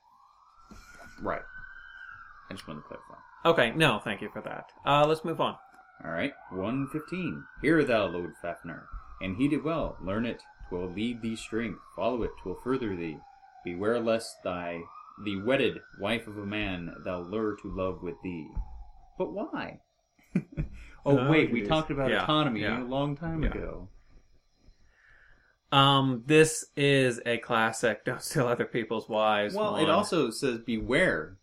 [1.23, 1.43] Right.
[2.51, 3.15] I just wanted to clarify.
[3.45, 4.71] Okay, no, thank you for that.
[4.87, 5.57] Uh, let's move on.
[6.05, 7.45] Alright, 115.
[7.63, 8.83] Hear thou, Loddfafnir,
[9.21, 13.19] and heed it well, learn it, twill lead thee strength, follow it, twill further thee.
[13.65, 14.83] Beware lest thy
[15.25, 18.49] the wedded wife of a man thou lure to love with thee.
[19.17, 19.81] But why?
[21.07, 22.83] Oh wait, we talked about Yeah, autonomy yeah.
[22.83, 23.51] a long time Yeah.
[23.51, 23.89] ago.
[25.73, 28.05] Um, this is a classic.
[28.05, 29.55] Don't steal other people's wives.
[29.55, 29.83] Well, one.
[29.83, 31.39] it also says beware.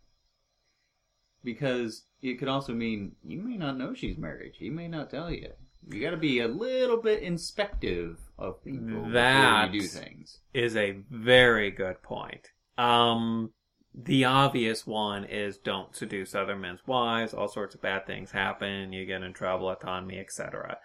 [1.44, 4.54] Because it could also mean you may not know she's married.
[4.58, 5.50] She may not tell you.
[5.90, 10.40] You got to be a little bit inspective of people That- before you do things.
[10.54, 12.52] is a very good point.
[12.78, 13.52] Um,
[13.94, 17.34] the obvious one is don't seduce other men's wives.
[17.34, 18.94] All sorts of bad things happen.
[18.94, 20.78] You get in trouble, autonomy, etc.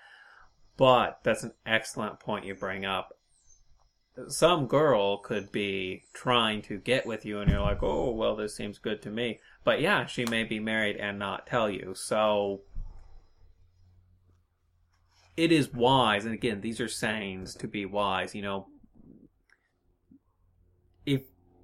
[0.77, 3.12] But that's an excellent point you bring up.
[4.29, 8.57] Some girl could be trying to get with you, and you're like, "Oh, well, this
[8.57, 11.95] seems good to me." But yeah, she may be married and not tell you.
[11.95, 12.62] So
[15.37, 18.35] it is wise, and again, these are sayings to be wise.
[18.35, 18.69] You know,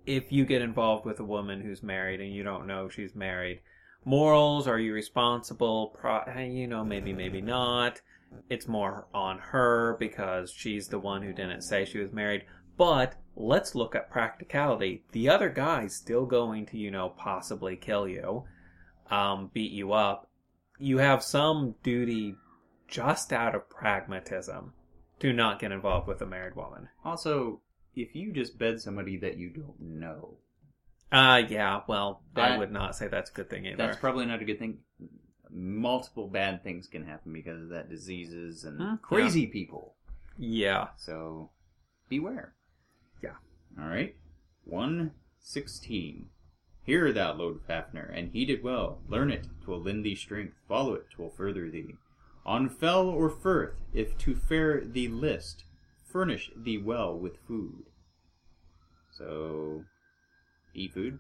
[0.07, 3.61] if you get involved with a woman who's married and you don't know she's married,
[4.05, 5.97] morals are you responsible?
[5.99, 8.01] Pro- eh, you know, maybe maybe not.
[8.49, 12.45] It's more on her because she's the one who didn't say she was married.
[12.77, 15.05] But let's look at practicality.
[15.13, 18.45] The other guy's still going to, you know, possibly kill you,
[19.11, 20.29] um, beat you up.
[20.79, 22.35] You have some duty
[22.89, 24.73] just out of pragmatism
[25.21, 26.89] to not get involved with a married woman.
[27.05, 27.61] Also,
[27.95, 30.39] if you just bed somebody that you don't know,
[31.11, 33.77] Uh, yeah, well, I would not say that's a good thing either.
[33.77, 34.79] that's probably not a good thing.
[35.51, 39.97] Multiple bad things can happen because of that diseases and Hmm, crazy people.
[40.39, 40.89] yeah.
[40.97, 41.51] So
[42.09, 42.55] beware.
[43.23, 43.37] Yeah.
[43.79, 44.17] All right.
[44.65, 46.31] 116.
[46.85, 49.01] Hear thou, Loddfafnir, and heed it well.
[49.09, 50.57] Learn it, twill lend thee strength.
[50.67, 51.97] Follow it, twill further thee.
[52.45, 55.65] On fell or firth, if to fare thee list,
[56.05, 57.85] furnish thee well with food.
[59.17, 59.85] So,
[60.75, 61.19] eat food,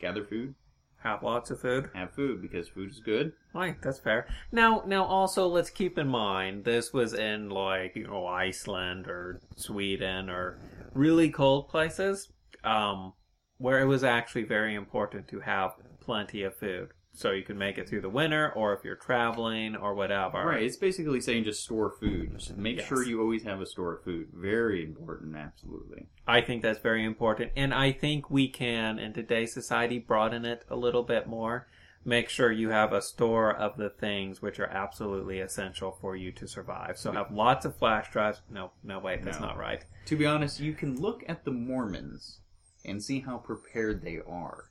[0.00, 0.54] gather food,
[1.02, 1.90] Have lots of food.
[1.94, 3.32] have food because food is good.
[3.52, 4.28] Right, that's fair.
[4.52, 9.40] Now, now, also, let's keep in mind this was in like you know Iceland or
[9.56, 10.58] Sweden or
[10.94, 12.28] really cold places,
[12.64, 13.12] um,
[13.58, 17.76] where it was actually very important to have plenty of food, so you can make
[17.78, 20.44] it through the winter, or if you're traveling or whatever.
[20.46, 22.38] Right, it's basically saying just store food.
[22.38, 22.86] Just make Yes.
[22.88, 24.28] sure you always have a store of food.
[24.32, 26.06] Very important, absolutely.
[26.26, 30.64] I think that's very important, and I think we can, in today's society, broaden it
[30.70, 31.68] a little bit more.
[32.04, 36.32] Make sure you have a store of the things which are absolutely essential for you
[36.32, 36.98] to survive.
[36.98, 38.42] So have lots of flash drives.
[38.50, 39.46] No, no, wait, that's No.
[39.48, 39.84] not right.
[40.06, 42.40] To be honest, you can look at the Mormons
[42.84, 44.64] and see how prepared they are.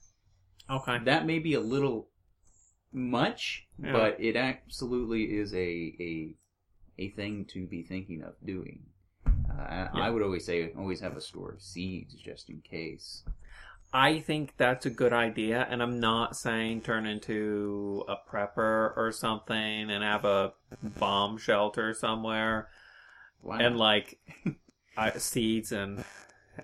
[0.70, 0.98] Okay.
[1.06, 2.10] That may be a little
[2.94, 3.92] much, Yeah.
[3.94, 5.58] but it absolutely is a
[6.00, 6.36] a
[6.98, 8.84] a thing to be thinking of doing.
[9.26, 10.04] Uh, I- Yeah.
[10.06, 13.24] I would always say always have a store of seeds just in case.
[13.94, 19.12] I think that's a good idea, and I'm not saying turn into a prepper or
[19.12, 22.70] something and have a bomb shelter somewhere
[23.42, 23.58] Wow.
[23.60, 24.20] and like
[24.98, 26.06] uh, seeds and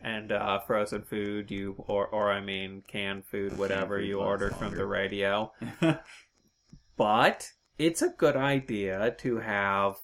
[0.03, 4.75] and uh, frozen food you or or I mean canned food whatever you ordered from
[4.75, 5.51] the radio.
[6.97, 9.97] But it's a good idea to have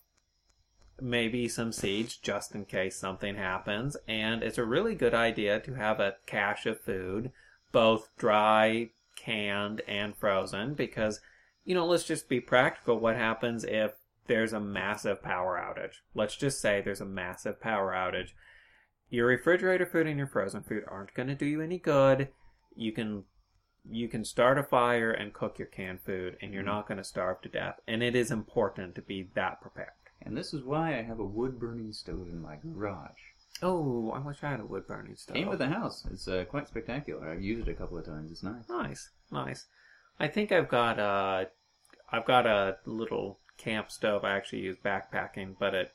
[1.01, 5.73] maybe some seeds just in case something happens, and it's a really good idea to
[5.73, 7.31] have a cache of food,
[7.71, 11.19] both dry, canned, and frozen, because,
[11.65, 12.99] you know, let's just be practical.
[12.99, 13.93] What happens if
[14.27, 15.95] there's a massive power outage?
[16.13, 18.29] Let's just say there's a massive power outage.
[19.13, 22.29] Your refrigerator food and your frozen food aren't going to do you any good.
[22.75, 23.25] You can
[23.87, 26.73] you can start a fire and cook your canned food and you're Mhm.
[26.73, 29.91] not going to starve to death and it is important to be that prepared
[30.21, 33.19] and this is why I have a wood burning stove in my garage.
[33.61, 36.07] oh i wish i had a wood burning stove Came with the house.
[36.09, 37.29] It's uh, quite spectacular.
[37.29, 38.31] I've used it a couple of times.
[38.31, 38.67] It's nice.
[38.67, 39.67] nice nice
[40.19, 41.49] i think i've got a
[42.11, 45.91] i've got a little camp stove i actually use backpacking but it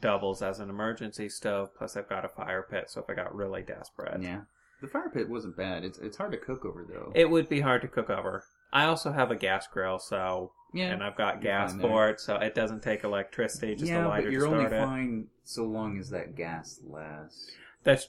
[0.00, 3.34] doubles as an emergency stove plus i've got a fire pit so if i got
[3.34, 4.42] really desperate Yeah.
[4.82, 5.84] The fire pit wasn't bad.
[5.84, 7.12] It's it's hard to cook over though.
[7.14, 10.86] it would be hard to cook over i also have a gas grill so yeah.
[10.92, 14.22] and i've got gas for it so it doesn't take electricity just yeah, a lighter
[14.28, 17.50] but you're to only fine so long as that gas lasts.
[17.84, 18.08] That's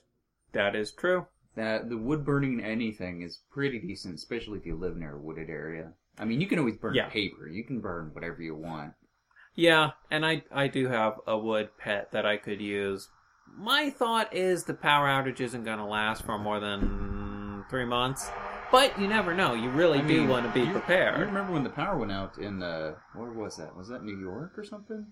[0.54, 1.26] that is true.
[1.56, 5.50] That the wood burning anything is pretty decent, especially if you live near a wooded
[5.50, 5.92] area.
[6.20, 7.10] I mean, you can always burn Yeah.
[7.10, 7.48] paper.
[7.48, 8.94] You can burn whatever you want.
[9.56, 13.10] Yeah, and I I do have a wood pet that I could use.
[13.58, 18.30] My thought is the power outage isn't going to last for more than three months,
[18.72, 19.54] but you never know.
[19.54, 21.20] You really I do mean, want to be you- prepared.
[21.20, 23.76] You remember when the power went out in uh, where was that?
[23.76, 25.08] Was that New York or something?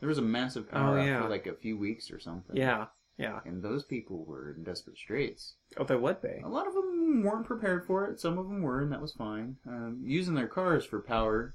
[0.00, 1.22] There was a massive power Oh, out yeah.
[1.22, 2.56] for like a few weeks or something.
[2.56, 2.86] yeah,
[3.18, 3.38] yeah.
[3.44, 5.54] And those people were in desperate straits.
[5.76, 6.40] Oh, there would be.
[6.44, 8.18] A lot of them weren't prepared for it.
[8.20, 9.56] Some of them were, and that was fine.
[9.66, 11.54] Um, using their cars for power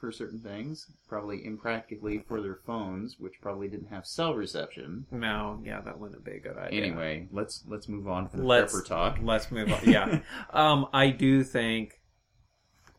[0.00, 5.06] for certain things, probably impractically for their phones, which probably didn't have cell reception.
[5.10, 6.82] No, yeah, that wouldn't be a good idea.
[6.82, 9.18] Anyway, let's let's move on from let's prepper talk.
[9.22, 9.80] Let's move on.
[9.84, 10.20] Yeah,
[10.50, 12.00] um, I do think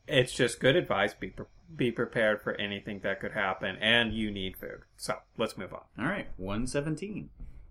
[0.07, 1.13] it's just good advice.
[1.13, 1.45] Be pre-
[1.75, 4.81] be prepared for anything that could happen, and you need food.
[4.97, 5.81] So let's move on.
[5.97, 7.29] All right, 117.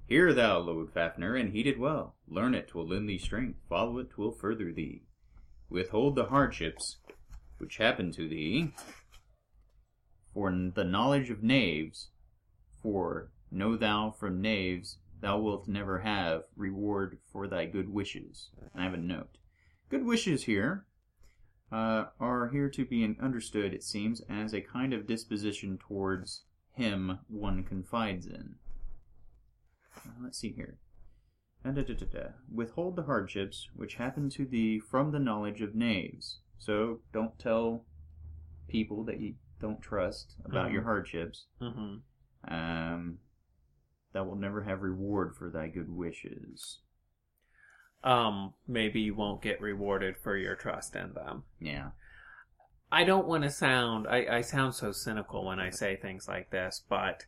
[0.08, 2.16] Hear thou, Loddfafnir, and heed it well.
[2.28, 3.60] Learn it, twill lend thee strength.
[3.68, 5.02] Follow it, twill further thee.
[5.68, 6.96] Withhold the hardships
[7.60, 8.72] which happen to thee.
[10.32, 12.10] For the knowledge of knaves,
[12.82, 18.50] for know thou from knaves thou wilt never have reward for thy good wishes.
[18.60, 19.38] And I have a note.
[19.88, 20.86] Good wishes here
[21.72, 27.18] uh, are here to be understood, it seems, as a kind of disposition towards him
[27.28, 28.54] one confides in.
[29.96, 30.78] Uh, let's see here.
[31.64, 32.28] Da, da, da.
[32.52, 36.38] Withhold the hardships which happen to thee from the knowledge of knaves.
[36.58, 37.84] So don't tell
[38.68, 40.72] people that you don't trust about Mhm.
[40.72, 41.46] your hardships.
[41.58, 41.98] hmm
[42.44, 43.20] Um,
[44.12, 46.80] thou wilt never have reward for thy good wishes.
[48.02, 51.44] Um, maybe you won't get rewarded for your trust in them.
[51.58, 51.90] Yeah.
[52.90, 56.50] I don't want to sound, I, I sound so cynical when I say things like
[56.50, 57.26] this, but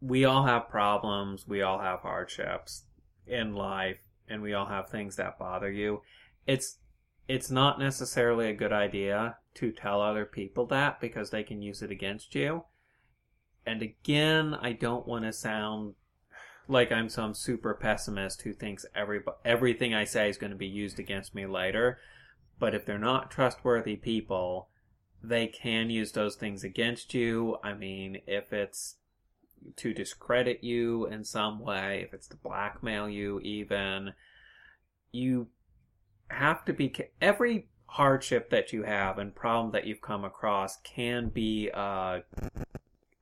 [0.00, 2.84] we all have problems, we all have hardships
[3.26, 3.98] in life,
[4.28, 6.02] and we all have things that bother you.
[6.46, 6.78] It's,
[7.26, 11.82] it's not necessarily a good idea to tell other people that because they can use
[11.82, 12.64] it against you.
[13.66, 15.94] And again, I don't want to sound
[16.68, 20.66] like I'm some super pessimist who thinks every, everything I say is going to be
[20.66, 21.98] used against me later.
[22.58, 24.68] But if they're not trustworthy people,
[25.22, 27.56] they can use those things against you.
[27.62, 28.96] I mean, if it's
[29.76, 34.12] to discredit you in some way, if it's to blackmail you, even,
[35.12, 35.48] you
[36.28, 36.94] have to be.
[37.20, 42.22] Every hardship that you have and problem that you've come across can be a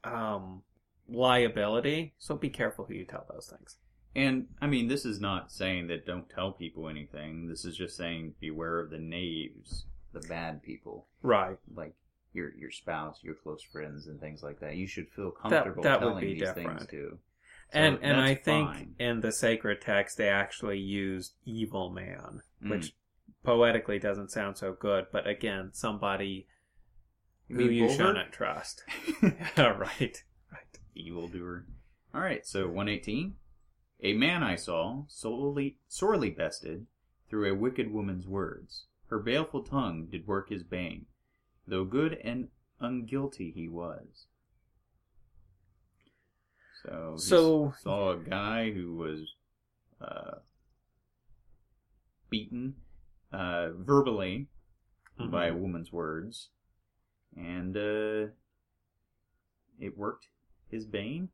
[0.05, 0.63] um,
[1.09, 2.15] liability.
[2.19, 3.77] So be careful who you tell those things.
[4.15, 7.47] And I mean, this is not saying that don't tell people anything.
[7.49, 11.57] This is just saying beware of the knaves, the bad people, Right.
[11.75, 11.95] like
[12.33, 14.77] your your spouse, your close friends, and things like that.
[14.77, 16.91] You should feel comfortable that would telling these things different.
[16.91, 17.19] to.
[17.73, 18.95] and So and I think fine.
[18.99, 22.71] in the sacred text they actually used evil man, Mm.
[22.71, 22.95] which
[23.45, 26.47] poetically doesn't sound so good, but again, somebody
[27.49, 27.97] You who you Bolverk?
[27.97, 28.83] shouldn't trust.
[29.57, 30.23] All right,
[30.53, 30.79] right.
[30.95, 31.67] evildoer.
[32.15, 33.35] All right, so 118.
[34.03, 36.87] A man I saw, sorely, sorely bested,
[37.29, 38.85] through a wicked woman's words.
[39.09, 41.07] Her baleful tongue did work his bane,
[41.67, 42.49] though good and
[42.81, 44.27] unguilty he was.
[46.83, 49.35] So, So- saw a guy who was
[50.01, 50.39] uh,
[52.31, 52.77] beaten
[53.33, 54.49] uh, verbally
[55.19, 55.31] Mhm.
[55.31, 56.51] by a woman's words,
[57.37, 58.33] and uh,
[59.79, 60.29] it worked
[60.71, 61.31] his bane.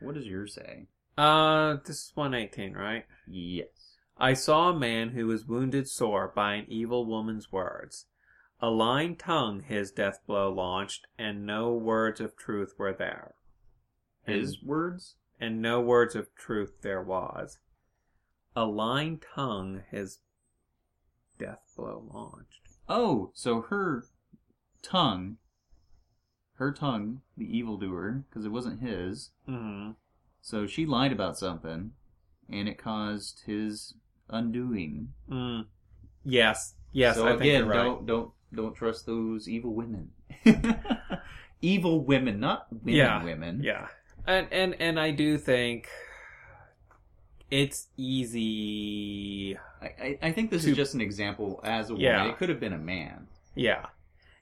[0.00, 0.88] What does yours say?
[1.16, 3.06] Uh, this is 118, right?
[3.26, 3.98] Yes.
[4.16, 8.06] I saw a man who was wounded sore by an evil woman's words.
[8.60, 13.34] A lying tongue his death blow launched, and no words of truth were there.
[14.24, 15.16] His words?
[15.40, 17.58] and no words of truth there was.
[18.54, 20.20] A lying tongue his
[21.38, 22.68] death blow launched.
[22.88, 24.04] Oh, so her
[24.82, 25.38] tongue,
[26.54, 29.30] her tongue, the evildoer, because it wasn't his.
[29.48, 29.92] Mm-hmm.
[30.40, 31.92] So she lied about something,
[32.50, 33.94] and it caused his
[34.28, 35.08] undoing.
[35.30, 35.66] Mm.
[36.24, 37.84] Yes, yes, so I think again, you're right.
[37.84, 40.10] don't don't don't trust those evil women.
[41.62, 42.94] evil women, not women.
[42.94, 43.60] Yeah, women.
[43.62, 43.88] Yeah,
[44.26, 45.88] and and and I do think
[47.52, 49.56] it's easy.
[49.80, 52.04] I, I, I think this To- is just an example as a woman.
[52.04, 52.28] Yeah.
[52.28, 53.28] It could have been a man.
[53.54, 53.86] Yeah,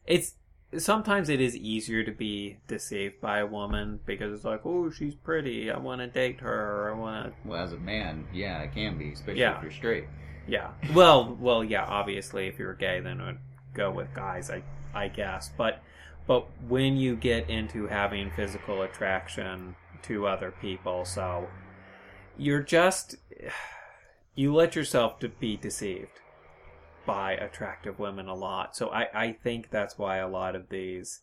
[0.06, 0.34] it's
[0.78, 5.14] sometimes it is easier to be deceived by a woman because it's like, oh, she's
[5.16, 5.70] pretty.
[5.70, 6.92] I want to date her.
[6.94, 7.48] I want to.
[7.48, 9.56] Well, as a man, yeah, it can be, especially Yeah.
[9.56, 10.04] if you're straight.
[10.46, 10.70] Yeah.
[10.94, 11.84] Well, well, yeah.
[11.84, 13.38] Obviously, if you're gay, then it would
[13.74, 14.48] go with guys.
[14.50, 14.62] I,
[14.94, 15.50] I guess.
[15.56, 15.82] But,
[16.28, 21.48] but when you get into having physical attraction to other people, so
[22.36, 23.16] you're just
[24.34, 26.20] you let yourself to be deceived
[27.06, 28.76] by attractive women a lot.
[28.76, 31.22] So I, I think that's why a lot of these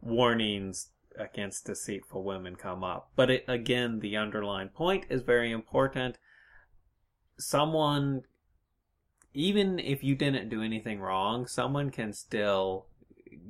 [0.00, 3.10] warnings against deceitful women come up.
[3.16, 6.18] But it, again, the underlying point is very important
[7.38, 8.22] someone
[9.34, 12.86] even if you didn't do anything wrong someone can still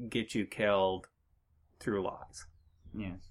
[0.08, 1.08] get you killed
[1.80, 2.46] through lies
[2.94, 3.30] Yes.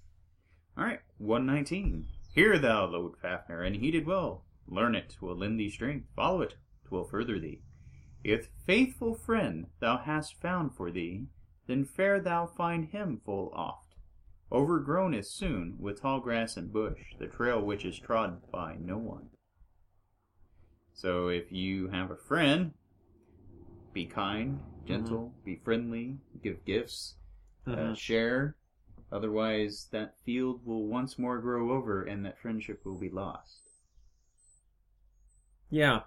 [0.76, 2.06] All right, 119.
[2.32, 4.44] Hear thou, Loddfafnir, and heed it well.
[4.66, 6.08] Learn it, twill lend thee strength.
[6.16, 6.56] Follow it,
[6.86, 7.60] twill further thee.
[8.24, 11.26] If faithful friend thou hast found for thee,
[11.66, 13.94] then fair thou find him full oft.
[14.50, 18.98] Overgrown is soon with tall grass and bush, the trail which is trod by no
[18.98, 19.30] one.
[20.92, 22.72] So if you have a friend,
[23.92, 27.16] be kind, gentle, be friendly, give gifts,
[27.66, 27.96] uh, Mhm.
[27.96, 28.56] share.
[29.12, 33.60] Otherwise, that field will once more grow over and that friendship will be lost.
[35.70, 36.00] yeah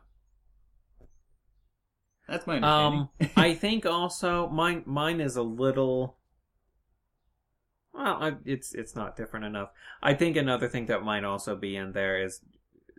[2.27, 3.09] That's my understanding.
[3.19, 6.17] um i think also mine mine is a little
[7.93, 9.69] well I, it's it's not different enough
[10.03, 12.41] i think another thing that might also be in there is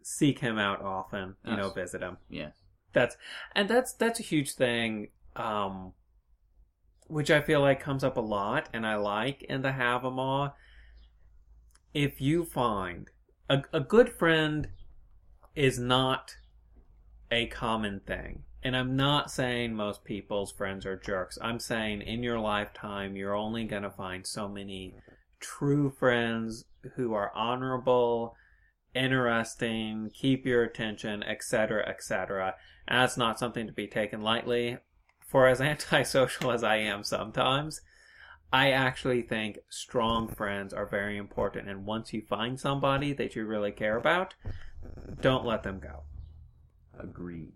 [0.02, 2.54] seek him out often you know visit him yes.
[2.92, 3.16] that's
[3.54, 5.92] and that's that's a huge thing um
[7.08, 10.52] which i feel like comes up a lot and i like in the Havamal
[11.94, 13.10] if you find
[13.48, 14.68] a, a good friend
[15.54, 16.36] is not
[17.30, 22.22] a common thing and i'm not saying most people's friends are jerks i'm saying in
[22.22, 24.94] your lifetime you're only going to find so many
[25.40, 28.34] true friends who are honorable
[28.94, 32.54] interesting keep your attention etc etc
[32.88, 34.78] that's not something to be taken lightly.
[35.26, 37.80] For as antisocial as I am sometimes,
[38.52, 41.68] I actually think strong friends are very important.
[41.68, 44.34] And once you find somebody that you really care about,
[45.20, 46.04] don't let them go.
[46.98, 47.52] Agreed.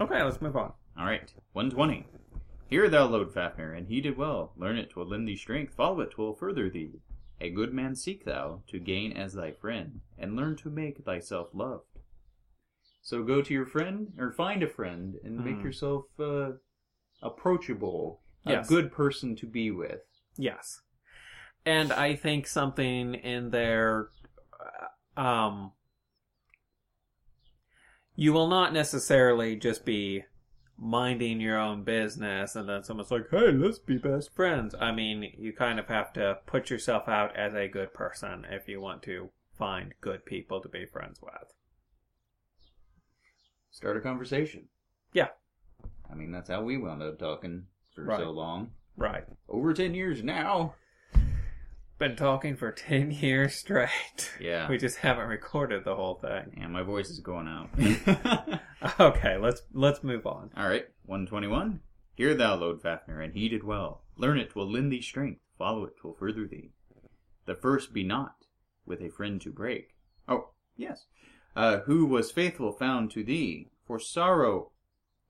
[0.00, 0.72] Okay, let's move on.
[0.98, 1.32] All right.
[1.52, 2.06] 120.
[2.68, 4.52] Hear thou, Loddfafnir, and heed it well.
[4.56, 5.74] Learn it, twill lend thee strength.
[5.74, 7.00] Follow it, twill further thee.
[7.40, 11.48] A good man seek thou, to gain as thy friend, and learn to make thyself
[11.54, 11.84] loved.
[13.00, 15.64] So go to your friend, or find a friend, and make Mhm.
[15.64, 16.52] yourself uh,
[17.22, 18.20] approachable.
[18.46, 18.66] Yes.
[18.66, 20.00] A good person to be with.
[20.36, 20.80] Yes.
[21.66, 24.08] And I think something in there,
[25.16, 25.72] uh, um,
[28.14, 30.24] you will not necessarily just be
[30.78, 34.74] minding your own business and then someone's like, hey, let's be best friends.
[34.80, 38.68] I mean, you kind of have to put yourself out as a good person if
[38.68, 41.52] you want to find good people to be friends with.
[43.70, 44.68] Start a conversation.
[45.12, 45.28] Yeah.
[46.10, 48.18] I mean, that's how we wound up talking for Right.
[48.20, 48.70] so long.
[48.96, 49.24] Right.
[49.48, 50.74] Over 10 years now.
[51.98, 54.32] Been talking for 10 years straight.
[54.40, 54.68] Yeah.
[54.68, 56.56] We just haven't recorded the whole thing.
[56.62, 57.70] And my voice is going out.
[59.00, 60.50] Okay, let's let's move on.
[60.56, 61.80] All right, 121.
[62.14, 64.04] Hear thou, Loddfafnir, and heed it well.
[64.16, 65.40] Learn it will lend thee strength.
[65.58, 66.70] Follow it will further thee.
[67.46, 68.34] The first be not
[68.86, 69.96] with a friend to break.
[70.28, 71.06] Oh, yes.
[71.56, 74.70] Uh, who was faithful found to thee, for sorrow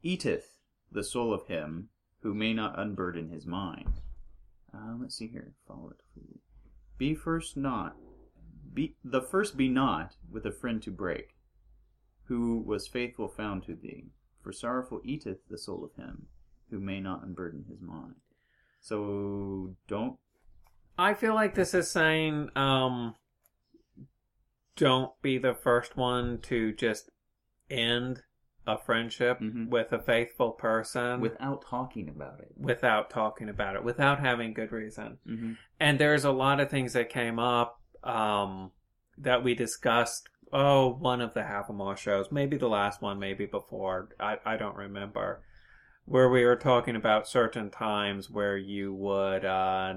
[0.03, 0.58] eateth
[0.91, 1.89] the soul of him
[2.23, 4.01] who may not unburden his mind.
[4.75, 5.55] Uh, let's see here.
[5.67, 6.41] Follow it.
[6.97, 7.97] Be first not.
[8.75, 11.35] Be the first be not with a friend to break.
[12.29, 14.05] who was faithful found to thee.
[14.43, 16.27] For sorrowful eateth the soul of him
[16.71, 18.15] who may not unburden his mind.
[18.81, 20.19] So don't.
[20.99, 23.15] I feel like this is saying, um,
[24.77, 27.11] don't be the first one to just
[27.71, 28.23] end
[28.69, 29.69] a friendship Mhm.
[29.71, 32.53] with a faithful person Without talking about it.
[32.57, 35.19] without talking about it, without having good reason.
[35.27, 35.53] Mm-hmm.
[35.81, 38.71] And there's a lot of things that came up um,
[39.17, 40.29] that we discussed.
[40.53, 44.11] Oh, one of the Havamal shows, maybe the last one, maybe before.
[44.21, 45.43] I, I don't remember.
[46.05, 49.95] Where we were talking about certain times where you would uh,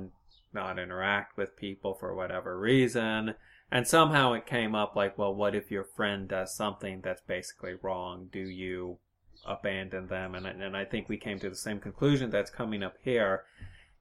[0.53, 3.35] not interact with people for whatever reason.
[3.71, 7.75] And somehow it came up like, well, what if your friend does something that's basically
[7.81, 8.27] wrong?
[8.31, 8.97] Do you
[9.45, 10.35] abandon them?
[10.35, 13.45] And, and I think we came to the same conclusion that's coming up here.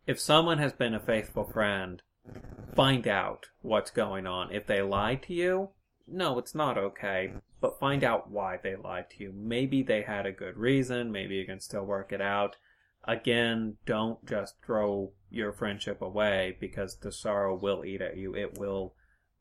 [0.06, 2.02] If someone has been a faithful friend,
[2.74, 4.52] find out what's going on.
[4.52, 5.70] If they lied to you,
[6.08, 9.32] no, it's not okay, but find out why they lied to you.
[9.32, 12.56] Maybe they had a good reason, maybe you can still work it out.
[13.04, 18.34] Again, don't just throw your friendship away because the sorrow will eat at you.
[18.34, 18.94] It will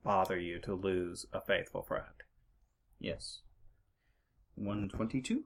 [0.03, 2.05] bother you to lose a faithful friend.
[2.99, 3.41] Yes.
[4.55, 5.43] 122.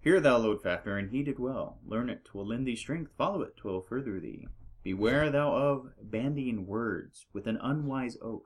[0.00, 1.78] Hear thou, Loddfafnir, and heed it well.
[1.86, 3.12] Learn it, twill lend thee strength.
[3.16, 4.46] Follow it, twill further thee.
[4.82, 8.42] Beware thou of bandying words with an unwise oath.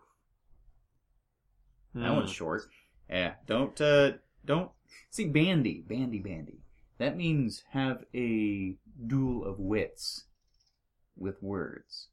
[1.94, 2.16] That Hmm.
[2.16, 2.62] one's short.
[3.10, 4.70] Yeah, don't, uh, don't,
[5.10, 6.62] see, bandy, bandy, bandy.
[6.98, 8.76] That means have a
[9.06, 10.26] duel of wits
[11.16, 12.08] with words.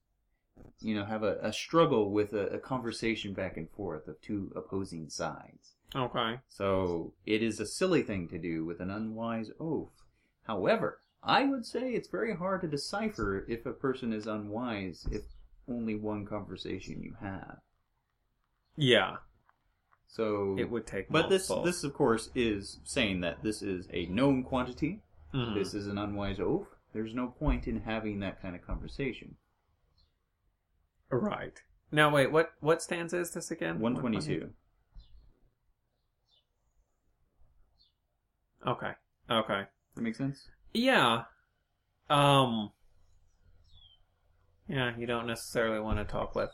[0.80, 4.52] You know, have a, a struggle with a, a conversation back and forth of two
[4.56, 5.74] opposing sides.
[5.96, 6.40] Okay.
[6.48, 10.04] So it is a silly thing to do with an unwise oath.
[10.44, 15.24] However, I would say it's very hard to decipher if a person is unwise if
[15.68, 17.58] only one conversation you have.
[18.78, 19.18] Yeah,
[20.08, 21.66] So it would take But this multiple.
[21.66, 25.02] this of course is saying that this is a known quantity.
[25.34, 25.56] Mhm.
[25.56, 26.68] This is an unwise oath.
[26.94, 29.38] There's no point in having that kind of conversation.
[31.10, 31.62] Right.
[31.92, 33.80] Now wait, what what stanza is this again?
[33.80, 34.50] 122.
[38.68, 38.92] Okay.
[39.30, 39.64] Okay.
[39.96, 40.48] That makes sense?
[40.74, 41.24] Yeah.
[42.10, 42.72] Um
[44.68, 46.50] Yeah, you don't necessarily want to talk with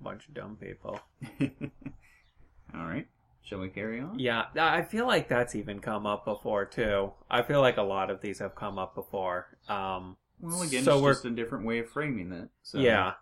[0.00, 1.00] a bunch of dumb people.
[1.40, 3.06] All right.
[3.42, 4.18] Shall we carry on?
[4.18, 7.12] Yeah, I feel like that's even come up before too.
[7.30, 9.56] I feel like a lot of these have come up before.
[9.68, 12.48] Um Well, again, So it's we're- just a different way of framing it.
[12.62, 12.78] So.
[12.78, 13.14] Yeah.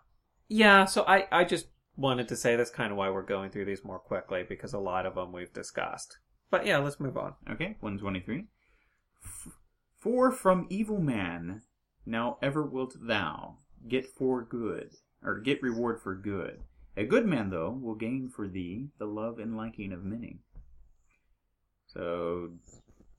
[0.47, 3.65] Yeah, so I, I just wanted to say that's kind of why we're going through
[3.65, 6.17] these more quickly because a lot of them we've discussed.
[6.49, 7.33] But yeah, let's move on.
[7.49, 8.45] Okay, 123.
[9.23, 9.53] F-
[9.99, 11.63] For from evil man
[12.05, 14.91] now ever wilt thou get for good,
[15.23, 16.59] or get reward for good.
[16.95, 20.39] A good man, though, will gain for thee the love and liking of many.
[21.85, 22.51] So,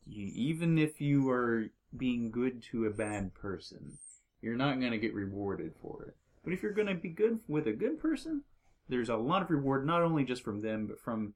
[0.07, 1.67] even if you are
[1.97, 3.99] being good to a bad person,
[4.41, 6.17] you're not going to get rewarded for it.
[6.49, 8.43] But if you're going to be good with a good person,
[8.89, 11.35] there's a lot of reward, not only just from them, but from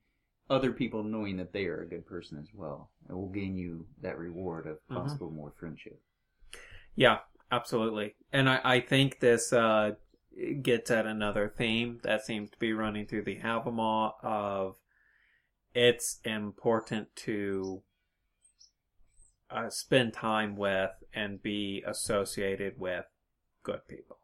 [0.49, 2.89] other people knowing that they are a good person as well.
[3.11, 5.03] It will gain you that reward of Mhm.
[5.03, 6.01] possible more friendship.
[6.97, 7.19] Yeah,
[7.51, 8.17] absolutely.
[8.33, 9.97] And I, I think this uh,
[10.63, 14.79] gets at another theme that seems to be running through the Havamal of
[15.75, 17.83] it's important to
[19.51, 23.05] uh, spend time with and be associated with
[23.63, 24.17] good people.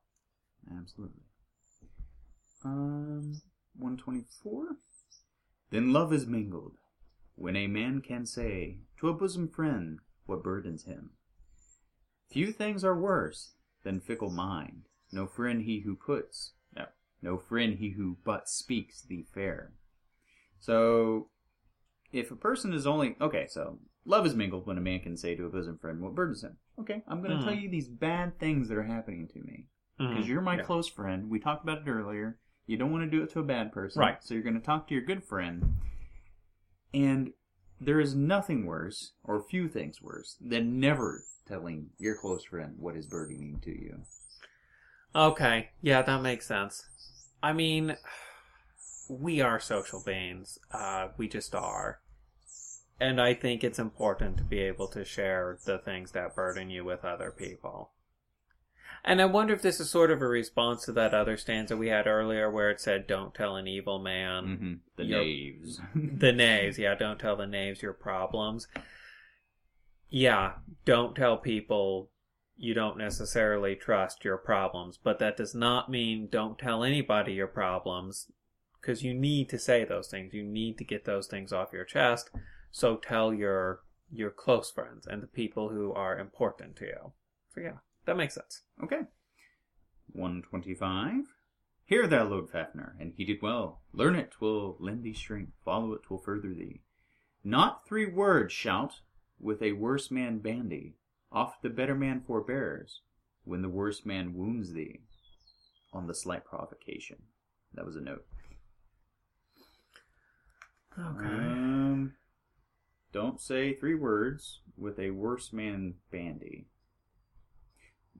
[0.77, 1.23] Absolutely.
[2.65, 3.41] Um,
[3.77, 4.77] 124.
[5.71, 6.73] Then love is mingled,
[7.35, 11.11] when a man can say to a bosom friend what burdens him.
[12.31, 13.53] Few things are worse
[13.85, 14.89] than fickle mind.
[15.13, 16.87] No friend he who puts, no,
[17.23, 19.73] no friend he who but speaks thee fair.
[20.59, 21.31] So,
[22.13, 25.35] if a person is only okay, so love is mingled when a man can say
[25.35, 26.57] to a bosom friend what burdens him.
[26.81, 27.49] Okay, I'm going to Hmm.
[27.51, 29.67] tell you these bad things that are happening to me
[29.99, 30.63] because you're my Yeah.
[30.63, 31.29] close friend.
[31.29, 32.39] We talked about it earlier.
[32.67, 34.23] You don't want to do it to a bad person, Right.
[34.23, 35.77] So you're going to talk to your good friend,
[36.93, 37.33] and
[37.81, 42.97] there is nothing worse, or few things worse, than never telling your close friend what
[42.97, 44.03] is burdening to you.
[45.15, 46.87] Okay, yeah, that makes sense.
[47.43, 47.97] I mean,
[49.09, 50.59] we are social beings.
[50.71, 52.01] Uh, we just are.
[53.01, 56.85] And I think it's important to be able to share the things that burden you
[56.85, 57.93] with other people.
[59.05, 61.89] And I wonder if this is sort of a response to that other stanza we
[61.89, 64.45] had earlier where it said, Don't tell an evil man.
[64.45, 64.73] Mm-hmm.
[64.97, 65.21] The Yep.
[65.23, 65.81] knaves.
[65.95, 68.67] The knaves, yeah, don't tell the knaves your problems.
[70.11, 70.53] Yeah,
[70.85, 72.11] don't tell people
[72.57, 77.47] you don't necessarily trust your problems, but that does not mean don't tell anybody your
[77.47, 78.31] problems.
[78.81, 80.33] because you need to say those things.
[80.33, 82.31] You need to get those things off your chest.
[82.71, 83.81] So tell your
[84.11, 87.13] your close friends and the people who are important to you.
[87.55, 87.79] So yeah,
[88.09, 88.63] that makes sense.
[88.83, 89.03] Okay.
[90.13, 91.27] 125.
[91.85, 93.83] Hear thou, Loddfafnir, and heed it well.
[93.93, 95.53] Learn it, twill lend thee strength.
[95.63, 96.81] Follow it, twill further thee.
[97.45, 99.01] Not three words shout
[99.39, 100.95] with a worse man bandy.
[101.31, 103.03] Oft the better man forbears
[103.45, 105.01] when the worse man wounds thee
[105.93, 107.25] on the slight provocation.
[107.75, 108.25] That was a note.
[110.97, 112.15] Um,
[113.13, 116.69] don't say three words with a worse man bandy.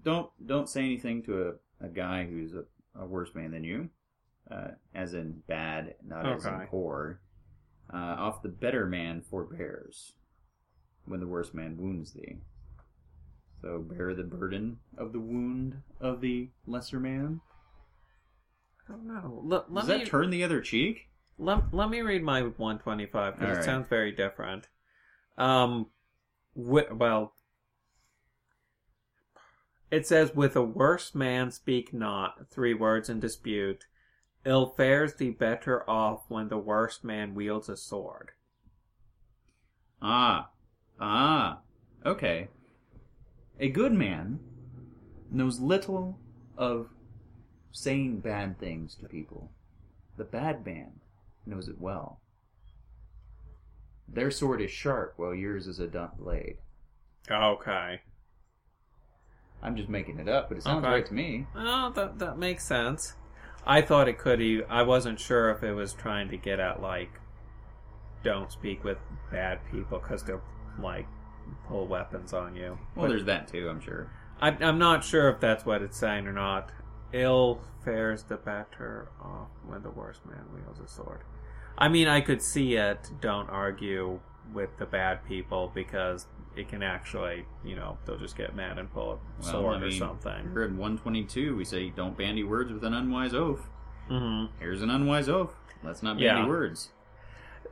[0.03, 1.49] Don't don't say anything to
[1.81, 2.65] a, a guy who's a,
[2.99, 3.91] a worse man than you,
[4.51, 6.67] uh, as in bad, not as in Okay.
[6.67, 7.21] poor.
[7.93, 10.13] Uh, off the better man forbears
[11.07, 12.37] when the worse man wounds thee.
[13.63, 17.41] So bear the burden of the wound of the lesser man.
[18.89, 19.43] I don't know.
[19.45, 21.09] Let, let Does me that turn the other cheek?
[21.39, 23.65] let, let me read my 125 because it Alright.
[23.65, 24.69] sounds very different.
[25.37, 25.87] Um,
[26.57, 27.35] wi- well,
[29.91, 33.87] it says, "With a worse man speak not three words in dispute.
[34.45, 38.33] Ill fares the better off when the worst man wields a sword."
[40.01, 40.51] Ah,
[41.01, 41.61] ah,
[42.07, 42.49] okay.
[43.59, 44.41] A good man
[45.31, 46.19] knows little
[46.57, 46.91] of
[47.73, 49.53] saying bad things to people.
[50.17, 51.01] The bad man
[51.47, 52.21] knows it well.
[54.07, 56.59] Their sword is sharp, while yours is a dunt blade.
[57.31, 58.03] Okay.
[59.63, 60.95] I'm just making it up, but it sounds Okay.
[60.95, 61.47] right to me.
[61.57, 63.15] Oh, that that makes sense.
[63.67, 64.41] I thought it could.
[64.71, 67.11] I wasn't sure if it was trying to get at like,
[68.23, 68.99] don't speak with
[69.31, 70.43] bad people because they'll
[70.79, 71.07] like
[71.67, 72.79] pull weapons on you.
[72.95, 74.11] Well, But there's that too, I'm sure.
[74.41, 76.71] I, I'm not sure if that's what it's saying or not.
[77.13, 81.23] Ill fares the better off when the worst man wields a sword.
[81.77, 83.11] I mean, I could see it.
[83.21, 84.21] Don't argue
[84.53, 86.27] with the bad people because
[86.59, 89.87] it can actually, you know, they'll just get mad and pull a Well, sword I
[89.87, 90.51] or mean, something.
[90.53, 93.69] Here in 122, we say, don't bandy words with an unwise oath.
[94.09, 95.55] hmm Here's an unwise oath.
[95.83, 96.47] Let's not bandy Yeah.
[96.47, 96.91] words.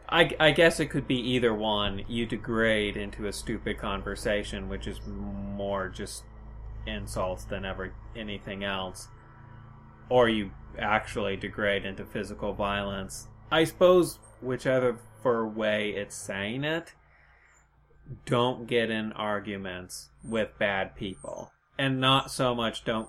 [0.08, 2.04] I, I guess it could be either one.
[2.06, 6.22] You degrade into a stupid conversation, which is more just
[6.86, 9.08] insults than ever anything else,
[10.08, 13.26] or you actually degrade into physical violence.
[13.50, 16.94] I suppose whichever for way it's saying it,
[18.24, 23.08] don't get in arguments with bad people, and not so much don't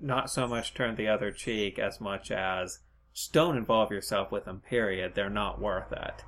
[0.00, 2.80] not so much turn the other cheek as much as
[3.14, 6.22] just don't involve yourself with them period they're not worth it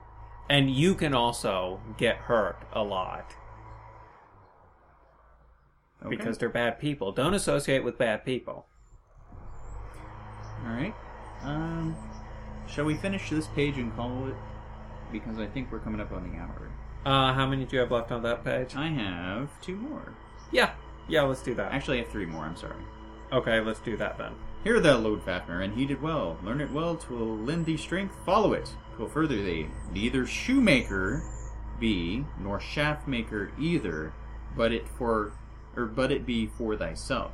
[0.49, 3.35] and you can also get hurt a lot
[6.03, 6.17] Okay.
[6.17, 8.65] because they're bad people don't associate with bad people
[10.65, 10.95] All right.
[11.43, 11.95] Um,
[12.67, 14.35] shall we finish this page and call it?
[15.13, 16.71] Because I think we're coming up on the hour.
[17.05, 20.15] Uh how many do you have left on that page I have two more.
[20.53, 20.73] yeah
[21.09, 22.45] yeah let's do that Actually, I have three more.
[22.45, 22.83] I'm sorry.
[23.33, 24.33] okay let's do that then
[24.65, 26.37] Hear thou, Loddfafnir, and heed it well.
[26.43, 28.15] Learn it well, twill lend thee strength.
[28.27, 29.69] Follow it, twill further thee.
[29.93, 31.23] Neither shoemaker
[31.79, 34.13] be, nor shaftmaker either,
[34.57, 35.33] but it for,
[35.77, 37.31] or but it be for thyself.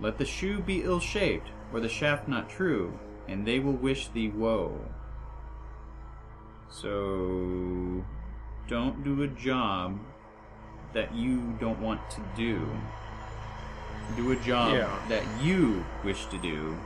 [0.00, 4.06] Let the shoe be ill shaped, or the shaft not true, and they will wish
[4.08, 4.78] thee woe.
[6.70, 8.04] So,
[8.68, 9.98] don't do a job
[10.92, 12.66] that you don't want to do.
[14.16, 14.98] Do a job Yeah.
[15.08, 16.76] that you wish to do,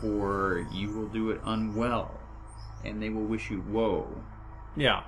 [0.00, 2.10] for you will do it unwell,
[2.84, 4.06] and they will wish you woe.
[4.76, 5.04] yeah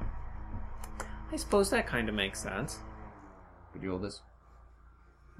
[1.32, 2.78] i suppose that kind of makes sense
[3.72, 4.20] Could you hold this?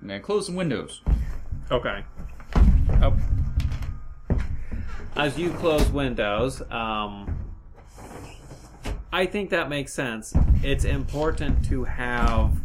[0.03, 1.01] I'm gonna close some windows.
[1.71, 2.05] Okay.
[3.01, 3.17] Oh.
[5.17, 7.36] As you close windows, um,
[9.13, 10.35] I think that makes sense.
[10.63, 12.61] It's important to have.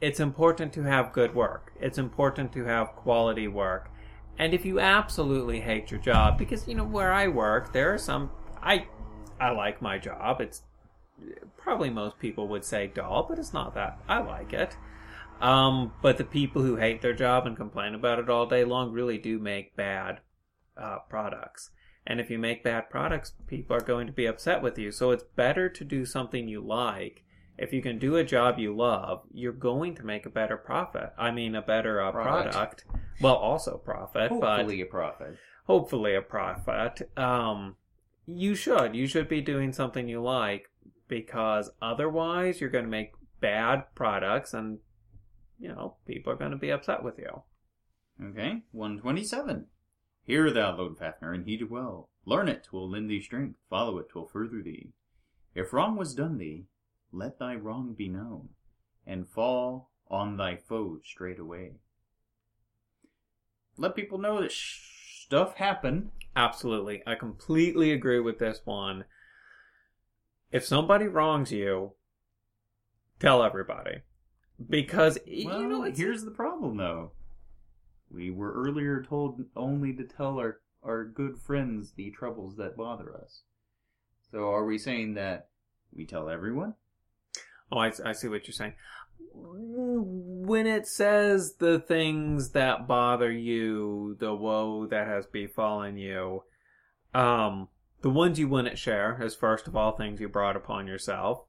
[0.00, 1.72] It's important to have good work.
[1.80, 3.90] It's important to have quality work.
[4.38, 7.98] And if you absolutely hate your job, because you know where I work, there are
[7.98, 8.30] some
[8.62, 8.86] I
[9.40, 10.40] I like my job.
[10.40, 10.62] It's
[11.56, 13.98] probably most people would say dull, but it's not that.
[14.08, 14.76] I like it.
[15.40, 18.92] Um, but the people who hate their job and complain about it all day long
[18.92, 20.20] really do make bad
[20.76, 21.70] uh, products.
[22.06, 24.92] And if you make bad products, people are going to be upset with you.
[24.92, 27.24] So it's better to do something you like.
[27.58, 31.12] If you can do a job you love, you're going to make a better profit.
[31.18, 32.52] I mean, a better uh, Product.
[32.52, 32.84] product.
[33.20, 35.38] Well, also profit, Hopefully, a profit.
[35.64, 37.10] hopefully a profit.
[37.16, 37.76] Um,
[38.26, 38.94] you should.
[38.94, 40.70] You should be doing something you like
[41.08, 44.78] because otherwise you're going to make bad products and,
[45.58, 47.42] you know, people are going to be upset with you.
[48.22, 49.66] Okay, 127.
[50.26, 52.08] Hear thou, Loddfafnir, and heed well.
[52.24, 53.58] Learn it, twill lend thee strength.
[53.70, 54.90] Follow it, twill further thee.
[55.54, 56.64] If wrong was done thee,
[57.12, 58.50] let thy wrong be known,
[59.06, 61.74] and fall on thy foes straightway.
[63.78, 66.10] Let people know that sh- stuff happened.
[66.34, 67.02] Absolutely.
[67.06, 69.04] I completely agree with this one.
[70.50, 71.92] If somebody wrongs you,
[73.20, 74.00] tell everybody.
[74.68, 77.12] Because, Well, you know, here's the problem, though.
[78.10, 83.14] We were earlier told only to tell our, our good friends the troubles that bother
[83.14, 83.42] us.
[84.30, 85.48] So are we saying that
[85.92, 86.74] we tell everyone?
[87.70, 88.74] Oh, I, I see what you're saying.
[89.32, 96.44] When it says the things that bother you, the woe that has befallen you,
[97.14, 97.68] um,
[98.02, 101.44] the ones you wouldn't share is first of all things you brought upon yourself.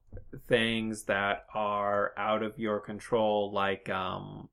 [0.48, 4.50] Things that are out of your control, like um,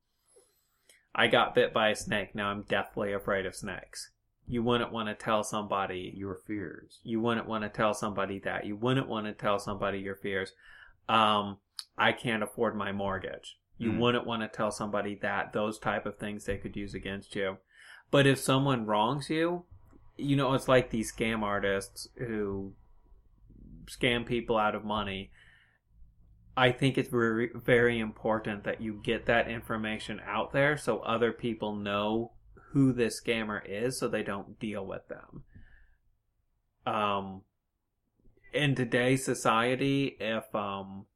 [1.14, 2.34] I got bit by a snake.
[2.34, 4.10] Now I'm deathly afraid of snakes.
[4.46, 6.98] You wouldn't want to tell somebody Your fears.
[7.02, 8.66] you wouldn't want to tell somebody that.
[8.66, 10.52] You wouldn't want to tell somebody your fears.
[11.08, 11.58] Um,
[11.96, 13.58] I can't afford my mortgage.
[13.78, 13.98] You Mm.
[13.98, 15.52] wouldn't want to tell somebody that.
[15.52, 17.58] Those type of things they could use against you.
[18.10, 19.64] But if someone wrongs you,
[20.16, 22.74] you know, it's like these scam artists who
[23.86, 25.30] scam people out of money.
[26.56, 31.32] I think it's very, very important that you get that information out there so other
[31.32, 32.32] people know
[32.72, 35.42] who this scammer is so they don't deal with them.
[36.86, 37.42] Um,
[38.52, 41.06] in today's society, if um,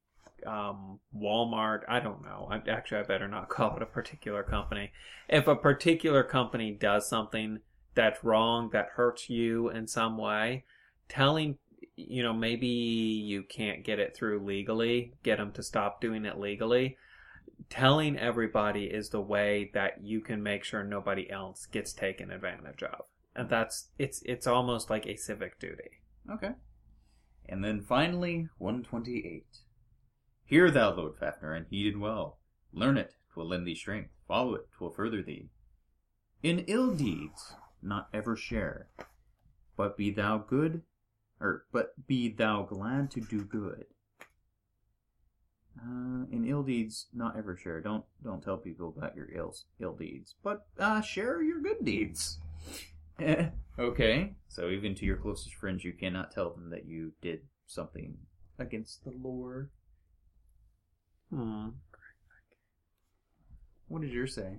[0.46, 2.48] um, Walmart, I don't know.
[2.50, 4.92] I, actually, I better not call it a particular company.
[5.28, 7.60] If a particular company does something
[7.94, 10.64] that's wrong, that hurts you in some way,
[11.08, 11.58] telling
[11.98, 16.38] you know maybe you can't get it through legally, get them to stop doing it
[16.38, 16.96] legally.
[17.68, 22.82] Telling everybody is the way that you can make sure nobody else gets taken advantage
[22.84, 26.00] of, and that's it's it's almost like a civic duty.
[26.30, 26.52] Okay.
[27.48, 29.46] And then finally, 128.
[30.44, 32.38] Hear thou, Loddfafnir, and heed it well.
[32.72, 34.10] Learn it, twill lend thee strength.
[34.28, 35.48] Follow it, twill further thee.
[36.42, 38.88] In ill deeds, not ever share,
[39.76, 40.82] but be thou good,
[41.40, 43.84] or but be thou glad to do good.
[45.80, 47.80] Uh, in ill deeds, not ever share.
[47.80, 52.38] Don't don't tell people about your ill ill deeds, but uh, share your good deeds.
[53.78, 58.16] Okay, so even to your closest friends, you cannot tell them that you did something
[58.58, 59.70] against the Lord.
[61.30, 61.68] Hmm.
[63.86, 64.58] What did yours say?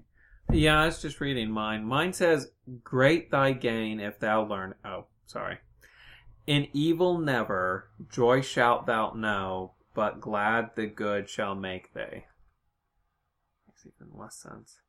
[0.51, 1.83] Yeah, I was just reading mine.
[1.83, 2.49] Mine says,
[2.83, 4.73] Great thy gain if thou learn.
[4.85, 5.57] Oh, sorry.
[6.49, 12.25] In evil never, joy shalt thou know, but glad the good shall make thee.
[13.67, 14.79] Makes even less sense.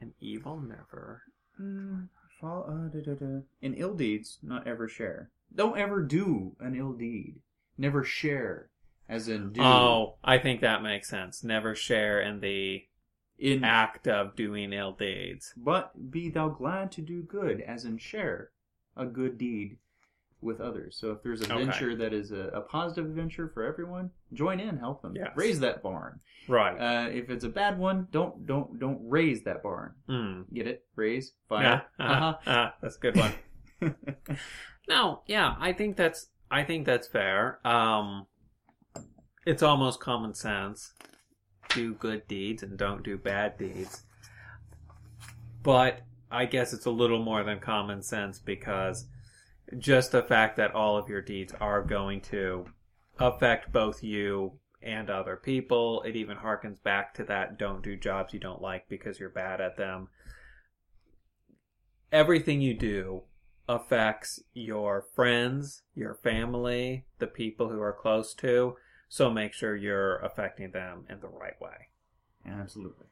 [0.00, 1.24] In evil never.
[1.60, 2.06] Mm,
[2.40, 3.40] fall, uh, da, da, da.
[3.60, 5.32] In ill deeds, not ever share.
[5.52, 7.40] Don't ever do an ill deed.
[7.76, 8.70] Never share,
[9.08, 9.62] as in do.
[9.62, 11.42] Oh, I think that makes sense.
[11.42, 12.84] Never share in the
[13.36, 15.52] in act of doing ill deeds.
[15.56, 18.52] but be thou glad to do good, as in share
[18.96, 19.78] a good deed
[20.42, 20.96] with others.
[21.00, 21.64] So if there's a Okay.
[21.64, 25.30] venture that is a, a positive venture for everyone, join in, help them, Yes.
[25.34, 26.20] raise that barn.
[26.48, 26.76] Right.
[26.78, 29.94] Uh, if it's a bad one, don't don't don't raise that barn.
[30.08, 30.42] Hmm.
[30.52, 30.84] Get it?
[30.94, 31.56] Raise Yeah.
[31.56, 31.82] fire.
[31.98, 32.50] Uh-huh.
[32.50, 33.32] Uh, that's a good one.
[33.82, 34.34] Uh-huh.
[34.88, 37.58] No, yeah, I think that's I think that's fair.
[37.66, 38.26] Um
[39.44, 40.92] it's almost common sense.
[41.70, 44.04] Do good deeds and don't do bad deeds.
[45.62, 49.06] But I guess it's a little more than common sense because
[49.78, 52.66] just the fact that all of your deeds are going to
[53.18, 58.32] affect both you and other people, it even harkens back to that don't do jobs
[58.32, 60.08] you don't like because you're bad at them.
[62.12, 63.22] Everything you do
[63.68, 68.76] affects your friends, your family, the people who are close to.
[69.08, 71.88] So make sure you're affecting them in the right way.
[72.46, 73.06] Absolutely.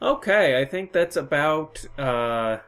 [0.00, 2.58] Okay, I think that's about uh,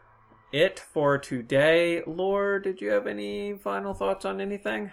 [0.55, 2.01] it for today.
[2.07, 4.93] Lord, did you have any final thoughts on anything?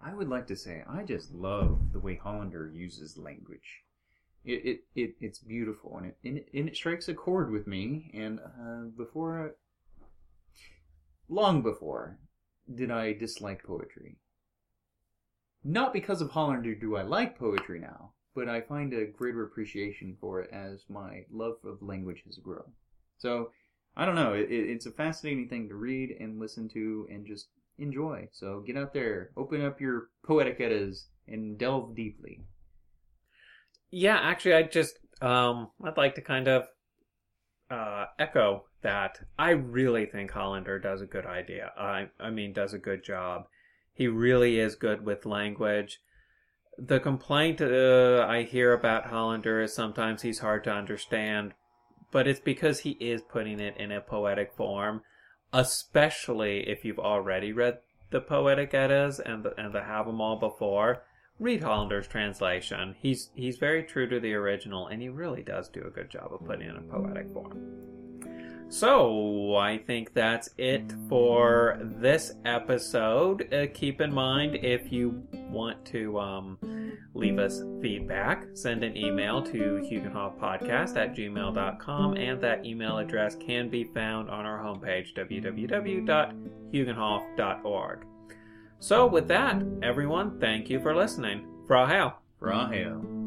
[0.00, 3.82] I would like to say I just love the way Hollander uses language.
[4.44, 7.66] It it, it it's beautiful and it, and it and it strikes a chord with
[7.66, 8.12] me.
[8.14, 9.56] And uh, before,
[11.28, 12.16] long before,
[12.72, 14.18] did I dislike poetry.
[15.64, 20.16] Not because of Hollander do I like poetry now, but I find a greater appreciation
[20.20, 22.72] for it as my love of language has grown.
[23.18, 23.50] So
[23.96, 24.32] I don't know.
[24.32, 27.48] It, it, it's a fascinating thing to read and listen to and just
[27.78, 28.28] enjoy.
[28.32, 32.40] So get out there, open up your poetic eddas, and delve deeply.
[33.90, 36.68] Yeah, actually, I just um, I'd like to kind of
[37.70, 39.20] uh, echo that.
[39.38, 41.72] I really think Hollander does a good idea.
[41.76, 43.46] I, I mean, does a good job.
[43.94, 46.00] He really is good with language.
[46.78, 51.54] The complaint uh, I hear about Hollander is sometimes he's hard to understand,
[52.10, 55.02] but it's because he is putting it in a poetic form,
[55.52, 57.78] especially if you've already read
[58.10, 61.02] the Poetic Eddas and the, and the Havamal before.
[61.38, 62.96] Read Hollander's translation.
[62.98, 66.32] He's he's very true to the original, and he really does do a good job
[66.32, 68.07] of putting it in a poetic form.
[68.70, 73.50] So, I think that's it for this episode.
[73.52, 76.58] Uh, keep in mind if you want to um,
[77.14, 83.70] leave us feedback, send an email to HuginhofPodcast at gmail.com, and that email address can
[83.70, 88.04] be found on our homepage, www.huginhof.org.
[88.80, 91.46] So, with that, everyone, thank you for listening.
[91.66, 92.18] Frau Hail.
[92.40, 93.17] Rahel.